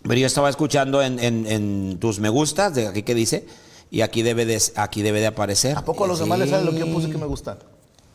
pero 0.03 0.15
yo 0.15 0.27
estaba 0.27 0.49
escuchando 0.49 1.01
en, 1.01 1.19
en- 1.19 1.45
en 1.47 1.97
tus 1.99 2.19
me 2.19 2.29
gustas, 2.29 2.75
de 2.75 2.87
aquí 2.87 3.03
que 3.03 3.13
dice, 3.15 3.45
y 3.89 4.01
aquí 4.01 4.21
debe 4.21 4.45
de, 4.45 4.61
aquí 4.75 5.01
debe 5.01 5.19
de 5.21 5.27
aparecer. 5.27 5.77
¿A 5.77 5.83
poco 5.85 6.03
a 6.03 6.07
los 6.07 6.17
Sí. 6.17 6.23
demás 6.25 6.39
les 6.39 6.49
sabe 6.49 6.65
lo 6.65 6.71
que 6.71 6.79
yo 6.79 6.91
puse 6.93 7.09
que 7.09 7.17
me 7.17 7.25
gusta? 7.25 7.57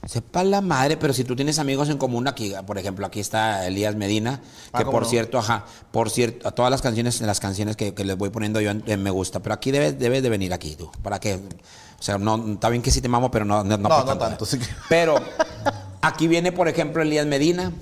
Sepa 0.07 0.43
la 0.43 0.61
madre, 0.61 0.97
pero 0.97 1.13
si 1.13 1.23
tú 1.23 1.37
tienes 1.37 1.61
amigos 1.61 1.89
en 1.89 1.97
común 1.97 2.27
aquí, 2.27 2.53
por 2.67 2.77
ejemplo, 2.77 3.07
aquí 3.07 3.21
está 3.21 3.65
Elías 3.69 3.95
Medina, 3.95 4.41
Ah, 4.73 4.79
que 4.79 4.85
¿cómo 4.85 4.97
por 4.97 5.03
no? 5.05 5.09
cierto, 5.09 5.39
ajá, 5.39 5.65
por 5.93 6.11
cierto, 6.11 6.49
a 6.49 6.51
todas 6.51 6.73
las 6.73 6.83
canciones, 6.83 7.21
las 7.21 7.39
canciones 7.39 7.77
que, 7.77 7.95
que 7.95 8.05
les 8.05 8.17
voy 8.19 8.31
poniendo 8.31 8.61
yo 8.61 8.71
en, 8.73 8.83
en 8.87 9.01
me 9.01 9.11
gusta, 9.11 9.39
pero 9.41 9.55
aquí 9.55 9.71
debes, 9.71 9.99
debes 10.01 10.23
de 10.25 10.29
venir 10.29 10.53
aquí 10.53 10.75
tú, 10.75 10.91
para 11.03 11.21
que, 11.21 11.35
o 11.37 12.03
sea, 12.03 12.19
no, 12.19 12.53
está 12.55 12.69
bien 12.69 12.83
que 12.83 12.91
sí 12.91 13.01
te 13.01 13.09
mamo, 13.09 13.31
pero 13.31 13.45
no, 13.45 13.63
no, 13.63 13.79
No, 13.79 13.89
no 14.05 14.19
tanto, 14.19 14.45
sí 14.45 14.59
que- 14.59 14.67
Pero 14.89 15.15
aquí 16.03 16.27
viene, 16.27 16.51
por 16.51 16.67
ejemplo, 16.69 17.01
Elías 17.03 17.27
Medina. 17.27 17.73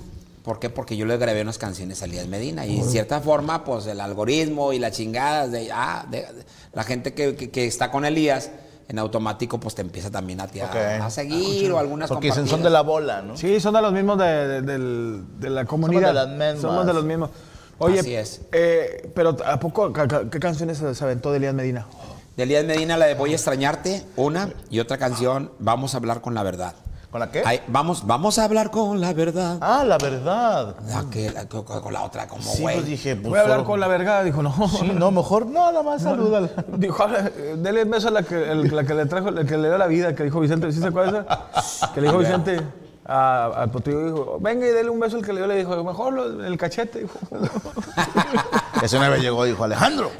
¿Por 0.43 0.57
qué? 0.59 0.69
Porque 0.71 0.97
yo 0.97 1.05
le 1.05 1.17
grabé 1.17 1.41
unas 1.43 1.59
canciones 1.59 2.01
a 2.01 2.05
Elías 2.05 2.25
Medina. 2.27 2.65
Y 2.65 2.79
en 2.79 2.89
cierta 2.89 3.19
forma, 3.21 3.63
pues 3.63 3.85
el 3.85 3.99
algoritmo 4.01 4.73
y 4.73 4.79
la 4.79 4.89
chingada 4.89 5.47
de, 5.47 5.71
ah, 5.71 6.03
de- 6.09 6.21
de- 6.21 6.45
la 6.73 6.83
gente 6.83 7.13
que, 7.13 7.35
que- 7.35 7.51
que 7.51 7.67
está 7.67 7.91
con 7.91 8.05
Elías, 8.05 8.49
en 8.91 8.99
automático, 8.99 9.57
pues 9.57 9.73
te 9.73 9.81
empieza 9.81 10.11
también 10.11 10.41
a, 10.41 10.47
ti 10.47 10.59
a- 10.59 11.09
seguir 11.09 11.71
o 11.71 11.79
algunas 11.79 12.09
Porque 12.09 12.27
dicen 12.27 12.45
son 12.45 12.61
de 12.61 12.69
la 12.69 12.81
bola, 12.81 13.21
¿no? 13.21 13.37
Sí, 13.37 13.57
son 13.61 13.73
de 13.73 13.81
los 13.81 13.93
mismos 13.93 14.17
de, 14.17 14.25
de- 14.25 14.61
del- 14.61 15.23
de 15.39 15.49
la 15.49 15.63
comunidad. 15.63 16.09
de 16.09 16.13
las 16.13 16.27
mismas. 16.27 16.59
Somos 16.59 16.85
de 16.85 16.93
los 16.93 17.05
mismos. 17.05 17.29
Oye, 17.77 18.01
Así 18.01 18.13
es. 18.13 18.41
eh, 18.51 19.09
pero 19.15 19.37
¿a 19.45 19.59
poco 19.61 19.93
qué 19.93 20.39
canciones 20.41 20.77
se 20.77 20.93
se 20.93 21.03
aventó 21.05 21.31
de 21.31 21.37
Elías 21.37 21.53
Medina? 21.53 21.87
De 22.35 22.43
Elías 22.43 22.65
Medina, 22.65 22.97
la 22.97 23.05
de 23.05 23.13
Voy 23.15 23.31
a 23.31 23.35
extrañarte, 23.35 24.05
una, 24.17 24.49
y 24.69 24.79
otra 24.79 24.97
canción, 24.97 25.51
Vamos 25.59 25.93
a 25.93 25.97
hablar 25.97 26.19
con 26.19 26.33
la 26.33 26.43
verdad. 26.43 26.75
¿Con 27.11 27.19
la 27.19 27.29
qué? 27.29 27.43
Ay, 27.45 27.59
vamos, 27.67 28.07
vamos 28.07 28.39
a 28.39 28.45
hablar 28.45 28.71
con 28.71 29.01
la 29.01 29.11
verdad. 29.11 29.57
Ah, 29.59 29.83
la 29.85 29.97
verdad. 29.97 30.75
La 30.87 31.03
que- 31.09 31.29
la- 31.29 31.45
con, 31.45 31.63
con 31.65 31.91
la 31.91 32.03
otra, 32.03 32.25
como 32.27 32.41
Sí, 32.41 32.61
güey. 32.61 32.75
pues 32.75 32.87
dije, 32.87 33.17
pues, 33.17 33.27
Voy 33.29 33.37
a 33.37 33.41
hablar 33.41 33.57
solo- 33.57 33.67
con 33.69 33.79
la 33.81 33.87
verga. 33.89 34.23
Dijo, 34.23 34.41
no. 34.41 34.53
Sí, 34.69 34.91
no, 34.93 35.11
mejor 35.11 35.45
no, 35.45 35.71
nada 35.71 35.83
más 35.83 36.01
salúdala. 36.03 36.49
Dijo, 36.77 37.03
"Habla- 37.03 37.29
dele 37.57 37.83
un 37.83 37.89
beso 37.91 38.07
a 38.07 38.11
la 38.11 38.23
que, 38.23 38.51
el- 38.51 38.73
la 38.73 38.85
que 38.85 38.93
le 38.93 39.05
trajo, 39.07 39.27
el 39.27 39.45
que 39.45 39.57
le 39.57 39.67
dio 39.67 39.77
la 39.77 39.87
vida, 39.87 40.15
que 40.15 40.23
dijo 40.23 40.39
Vicente. 40.39 40.71
¿Sí 40.71 40.79
se 40.79 40.87
acuerda 40.87 41.25
esa? 41.53 41.91
Que 41.93 41.99
le 41.99 42.07
dijo 42.07 42.19
Vicente 42.19 42.61
al 43.03 43.69
potrillo, 43.71 44.05
dijo, 44.05 44.37
venga 44.39 44.65
y 44.65 44.69
dele 44.71 44.89
un 44.89 44.99
beso 45.01 45.17
al 45.17 45.25
que 45.25 45.33
le 45.33 45.39
dio, 45.39 45.47
le 45.47 45.55
dijo, 45.57 45.83
mejor 45.83 46.13
lo- 46.13 46.45
el 46.45 46.57
cachete, 46.57 46.99
dijo. 46.99 47.19
Ese 48.81 48.95
una 48.97 49.09
vez 49.09 49.21
llegó 49.21 49.45
y 49.45 49.49
dijo, 49.49 49.63
Alejandro, 49.65 50.11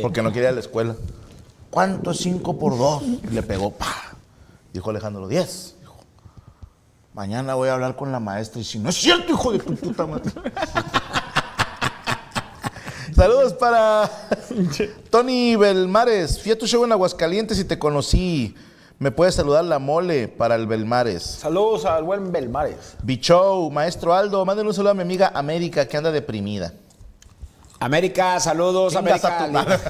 porque 0.00 0.22
no 0.22 0.30
quería 0.32 0.48
ir 0.48 0.52
a 0.52 0.52
la 0.52 0.60
escuela. 0.60 0.94
¿Cuánto 1.70 2.10
es 2.12 2.18
5 2.18 2.58
por 2.58 2.76
2? 2.78 3.02
Y 3.02 3.26
le 3.34 3.42
pegó, 3.42 3.70
pa. 3.72 3.86
Dijo 4.72 4.88
Alejandro, 4.90 5.28
10. 5.28 5.71
Mañana 7.14 7.54
voy 7.54 7.68
a 7.68 7.74
hablar 7.74 7.94
con 7.94 8.10
la 8.10 8.20
maestra. 8.20 8.60
Y 8.60 8.64
si 8.64 8.78
no 8.78 8.88
es 8.88 8.96
cierto, 8.96 9.32
hijo 9.32 9.52
de 9.52 9.58
tu 9.58 9.74
puta 9.74 10.06
madre. 10.06 10.30
Saludos 13.14 13.52
para 13.52 14.10
Tony 15.10 15.54
Belmares. 15.56 16.42
Fui 16.42 16.52
a 16.52 16.58
tu 16.58 16.66
show 16.66 16.82
en 16.84 16.92
Aguascalientes 16.92 17.58
y 17.58 17.64
te 17.64 17.78
conocí. 17.78 18.56
Me 18.98 19.10
puedes 19.10 19.34
saludar 19.34 19.64
la 19.64 19.78
mole 19.78 20.28
para 20.28 20.54
el 20.54 20.66
Belmares. 20.66 21.22
Saludos 21.22 21.84
al 21.84 22.04
buen 22.04 22.32
Belmares. 22.32 22.94
Bichow, 23.02 23.70
maestro 23.70 24.14
Aldo, 24.14 24.44
mándenle 24.46 24.70
un 24.70 24.74
saludo 24.74 24.92
a 24.92 24.94
mi 24.94 25.02
amiga 25.02 25.32
América 25.34 25.86
que 25.86 25.96
anda 25.96 26.10
deprimida. 26.10 26.72
América, 27.78 28.40
saludos, 28.40 28.94
Chingas 28.94 29.24
a 29.24 29.44
América. 29.44 29.80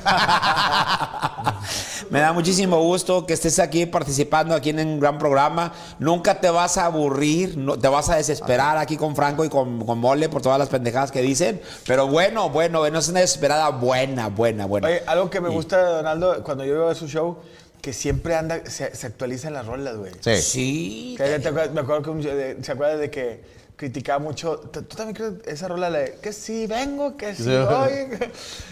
Me 2.12 2.20
da 2.20 2.32
muchísimo 2.34 2.78
gusto 2.82 3.24
que 3.24 3.32
estés 3.32 3.58
aquí 3.58 3.86
participando 3.86 4.54
aquí 4.54 4.68
en 4.70 4.80
un 4.80 5.00
gran 5.00 5.18
programa. 5.18 5.72
Nunca 5.98 6.38
te 6.40 6.50
vas 6.50 6.76
a 6.76 6.84
aburrir, 6.84 7.56
no, 7.56 7.78
te 7.78 7.88
vas 7.88 8.10
a 8.10 8.16
desesperar 8.16 8.76
aquí 8.76 8.98
con 8.98 9.16
Franco 9.16 9.46
y 9.46 9.48
con, 9.48 9.84
con 9.86 9.98
Mole 9.98 10.28
por 10.28 10.42
todas 10.42 10.58
las 10.58 10.68
pendejadas 10.68 11.10
que 11.10 11.22
dicen. 11.22 11.60
Pero 11.86 12.06
bueno, 12.08 12.50
bueno, 12.50 12.80
bueno, 12.80 12.98
es 12.98 13.08
una 13.08 13.20
desesperada 13.20 13.70
buena, 13.70 14.28
buena, 14.28 14.66
buena. 14.66 14.88
Oye, 14.88 15.02
algo 15.06 15.30
que 15.30 15.40
me 15.40 15.48
gusta 15.48 15.78
de 15.78 15.90
Donaldo 15.90 16.44
cuando 16.44 16.64
yo 16.66 16.74
veo 16.74 16.88
a 16.90 16.94
su 16.94 17.08
show, 17.08 17.38
que 17.80 17.94
siempre 17.94 18.36
anda, 18.36 18.60
se, 18.66 18.94
se 18.94 19.06
actualizan 19.06 19.54
las 19.54 19.64
rolas, 19.66 19.96
güey. 19.96 20.12
Sí. 20.20 20.36
Sí. 20.42 21.14
Que 21.16 21.38
te 21.38 21.48
acuerdas- 21.48 21.72
me 21.72 21.80
acuerdo 21.80 22.02
que 22.02 22.10
un- 22.10 22.20
de- 22.20 22.58
se 22.62 22.72
acuerda 22.72 22.96
de 22.98 23.10
que 23.10 23.40
criticaba 23.76 24.18
mucho. 24.18 24.58
¿Tú 24.58 24.82
también 24.82 25.14
crees 25.14 25.32
esa 25.46 25.68
rola 25.68 25.90
la 25.90 25.98
de 25.98 26.18
que 26.22 26.32
si 26.32 26.66
vengo, 26.66 27.16
que 27.16 27.34
si 27.34 27.44
Sí. 27.44 27.50
voy? 27.50 28.18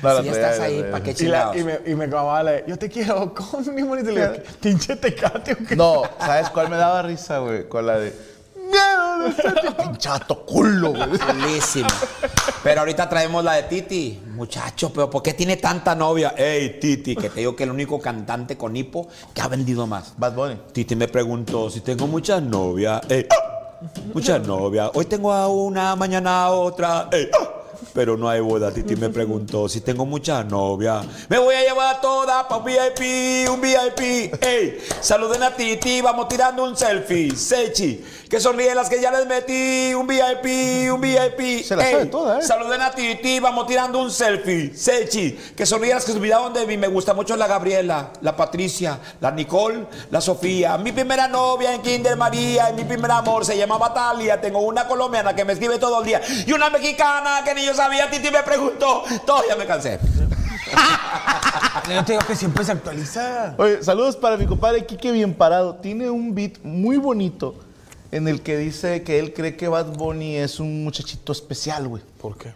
Si 0.23 0.29
estás 0.29 0.61
ahí. 0.61 0.83
¿para 0.91 1.03
qué 1.03 1.15
chingados? 1.15 1.57
y, 1.57 1.65
me, 1.65 1.81
y 1.87 1.95
me 1.95 2.07
la 2.07 2.43
de 2.45 2.65
yo 2.67 2.79
te 2.79 2.89
quiero 2.89 3.35
con 3.35 3.75
mi 3.75 3.83
bonito. 3.83 4.11
Y 4.11 4.15
le 4.15 4.29
digo, 4.29 4.43
pinche 4.61 4.97
tecate. 4.97 5.53
¿o 5.53 5.57
qué? 5.67 5.77
No, 5.77 6.03
¿sabes 6.19 6.51
cuál 6.51 6.69
me 6.71 6.77
daba 6.77 7.03
risa, 7.03 7.39
güey? 7.39 7.69
Con 7.69 7.87
la 7.87 7.99
de. 7.99 8.31
Pinchato 9.79 10.45
culo, 10.47 10.93
güey. 10.93 11.19
Chulísimo. 11.19 11.89
Pero 12.63 12.81
ahorita 12.81 13.09
traemos 13.09 13.43
la 13.45 13.55
de 13.55 13.63
Titi. 13.65 14.23
Muchacho, 14.29 14.93
pero 14.93 15.11
¿por 15.11 15.23
qué 15.23 15.35
tiene 15.35 15.57
tanta 15.57 15.95
novia? 15.95 16.35
Ey, 16.37 16.79
Titi, 16.79 17.17
que 17.17 17.31
te 17.31 17.41
digo 17.41 17.57
que 17.57 17.65
el 17.65 17.71
único 17.71 17.99
cantante 18.01 18.57
con 18.57 18.77
hipo 18.77 19.09
que 19.35 19.41
ha 19.41 19.49
vendido 19.49 19.87
más. 19.87 20.15
Bad 20.17 20.35
Bunny. 20.35 20.61
Titi 20.73 20.95
me 20.97 21.09
preguntó 21.09 21.69
si 21.69 21.81
tengo 21.81 22.07
muchas 22.07 22.43
novias. 22.43 23.01
Ey, 23.09 23.27
muchas 24.15 24.47
novias. 24.47 24.91
Hoy 24.95 25.05
tengo 25.05 25.33
a 25.33 25.49
una, 25.49 25.97
mañana 25.97 26.45
a 26.45 26.51
otra. 26.51 27.09
Ey, 27.13 27.29
pero 27.93 28.17
no 28.17 28.29
hay 28.29 28.41
boda. 28.41 28.73
Titi 28.73 28.97
me 28.97 29.11
preguntó 29.11 29.69
si 29.69 29.81
tengo 29.81 30.07
muchas 30.07 30.47
novias. 30.47 31.07
Me 31.29 31.39
voy 31.39 31.55
a 31.55 31.63
llevar 31.63 31.97
a 31.97 32.01
todas 32.01 32.45
para 32.45 32.57
un 32.57 32.65
VIP, 32.65 33.49
un 33.51 33.61
VIP. 33.61 34.43
Ey, 34.43 34.79
saluden 35.01 35.43
a 35.43 35.55
Titi, 35.55 36.01
vamos 36.01 36.29
tirando 36.29 36.65
un 36.65 36.77
selfie. 36.77 37.35
Sechi, 37.35 38.05
que 38.29 38.41
sonríen 38.41 38.77
las 38.77 38.89
que 38.89 39.01
ya 39.01 39.11
les 39.11 39.27
metí. 39.27 39.95
Un 39.95 40.07
VIP, 40.07 40.93
un 40.93 41.01
VIP. 41.01 41.65
Se 41.65 41.77
la 41.77 41.91
sabe 41.91 42.07
toda, 42.07 42.39
¿eh? 42.39 42.43
Saluden 42.43 42.81
a 42.81 42.91
Titi, 42.91 43.41
vamos 43.41 43.67
tirando 43.67 43.99
un 43.99 44.11
selfie. 44.11 44.75
Sechi, 44.75 45.33
que 45.57 45.67
sonríen 45.67 45.97
las 45.97 46.05
que 46.05 46.13
se 46.13 46.19
olvidaron 46.19 46.53
de 46.53 46.67
mí. 46.67 46.77
Me 46.77 46.89
gusta 46.89 47.15
mucho 47.15 47.37
la 47.37 47.47
Gabriela, 47.47 48.13
la 48.21 48.37
Patricia, 48.37 48.99
la 49.21 49.31
Nicole, 49.31 49.87
la 50.11 50.21
Sofía. 50.21 50.79
Mi 50.79 50.93
primera 50.93 51.29
novia 51.29 51.75
en 51.75 51.83
Kinder 51.83 52.17
María 52.17 52.71
y 52.71 52.75
mi 52.75 52.85
primer 52.85 53.11
amor 53.11 53.45
se 53.45 53.57
llama 53.57 53.93
Talia. 53.93 54.41
Tengo 54.41 54.61
una 54.61 54.87
colombiana 54.87 55.35
que 55.35 55.45
me 55.45 55.53
escribe 55.53 55.79
todo 55.79 56.01
el 56.01 56.07
día 56.07 56.21
y 56.47 56.53
una 56.53 56.71
mexicana 56.71 57.43
que 57.45 57.55
ni 57.55 57.65
yo 57.65 57.70
sabía. 57.75 58.11
Titi 58.11 58.31
me 58.31 58.43
preguntó. 58.43 59.05
Todo, 59.27 59.43
ya 59.49 59.57
me 59.57 59.67
cansé. 59.67 59.99
Yo 61.89 62.05
te 62.05 62.13
digo 62.13 62.25
que 62.27 62.37
siempre 62.37 62.65
se 62.65 62.73
actualiza. 62.73 63.55
Oye, 63.59 63.83
saludos 63.83 64.17
para 64.17 64.37
mi 64.37 64.47
compadre 64.47 64.87
Quique 64.87 65.11
Bien 65.13 65.35
Parado. 65.35 65.77
Tiene 65.77 66.11
un 66.11 66.35
beat 66.35 66.59
muy 66.63 66.97
bonito 66.97 67.55
en 68.13 68.29
el 68.29 68.43
que 68.43 68.57
dice 68.57 69.03
que 69.03 69.19
él 69.19 69.33
cree 69.33 69.57
que 69.57 69.69
Bad 69.69 69.97
Bunny 69.97 70.37
es 70.37 70.61
un 70.61 70.85
muchachito 70.85 71.33
especial, 71.33 71.89
güey. 71.89 72.03
¿Por 72.21 72.37
qué? 72.37 72.55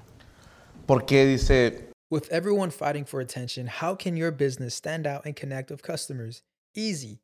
Porque 0.87 1.25
dice, 1.27 1.91
With 2.11 2.31
everyone 2.31 2.71
fighting 2.71 3.05
for 3.05 3.21
attention, 3.21 3.67
how 3.67 3.97
can 3.97 4.17
your 4.17 4.31
business 4.31 4.75
stand 4.75 5.07
out 5.07 5.25
and 5.25 5.35
connect 5.35 5.71
with 5.71 5.83
customers? 5.83 6.43
Easy. 6.75 7.24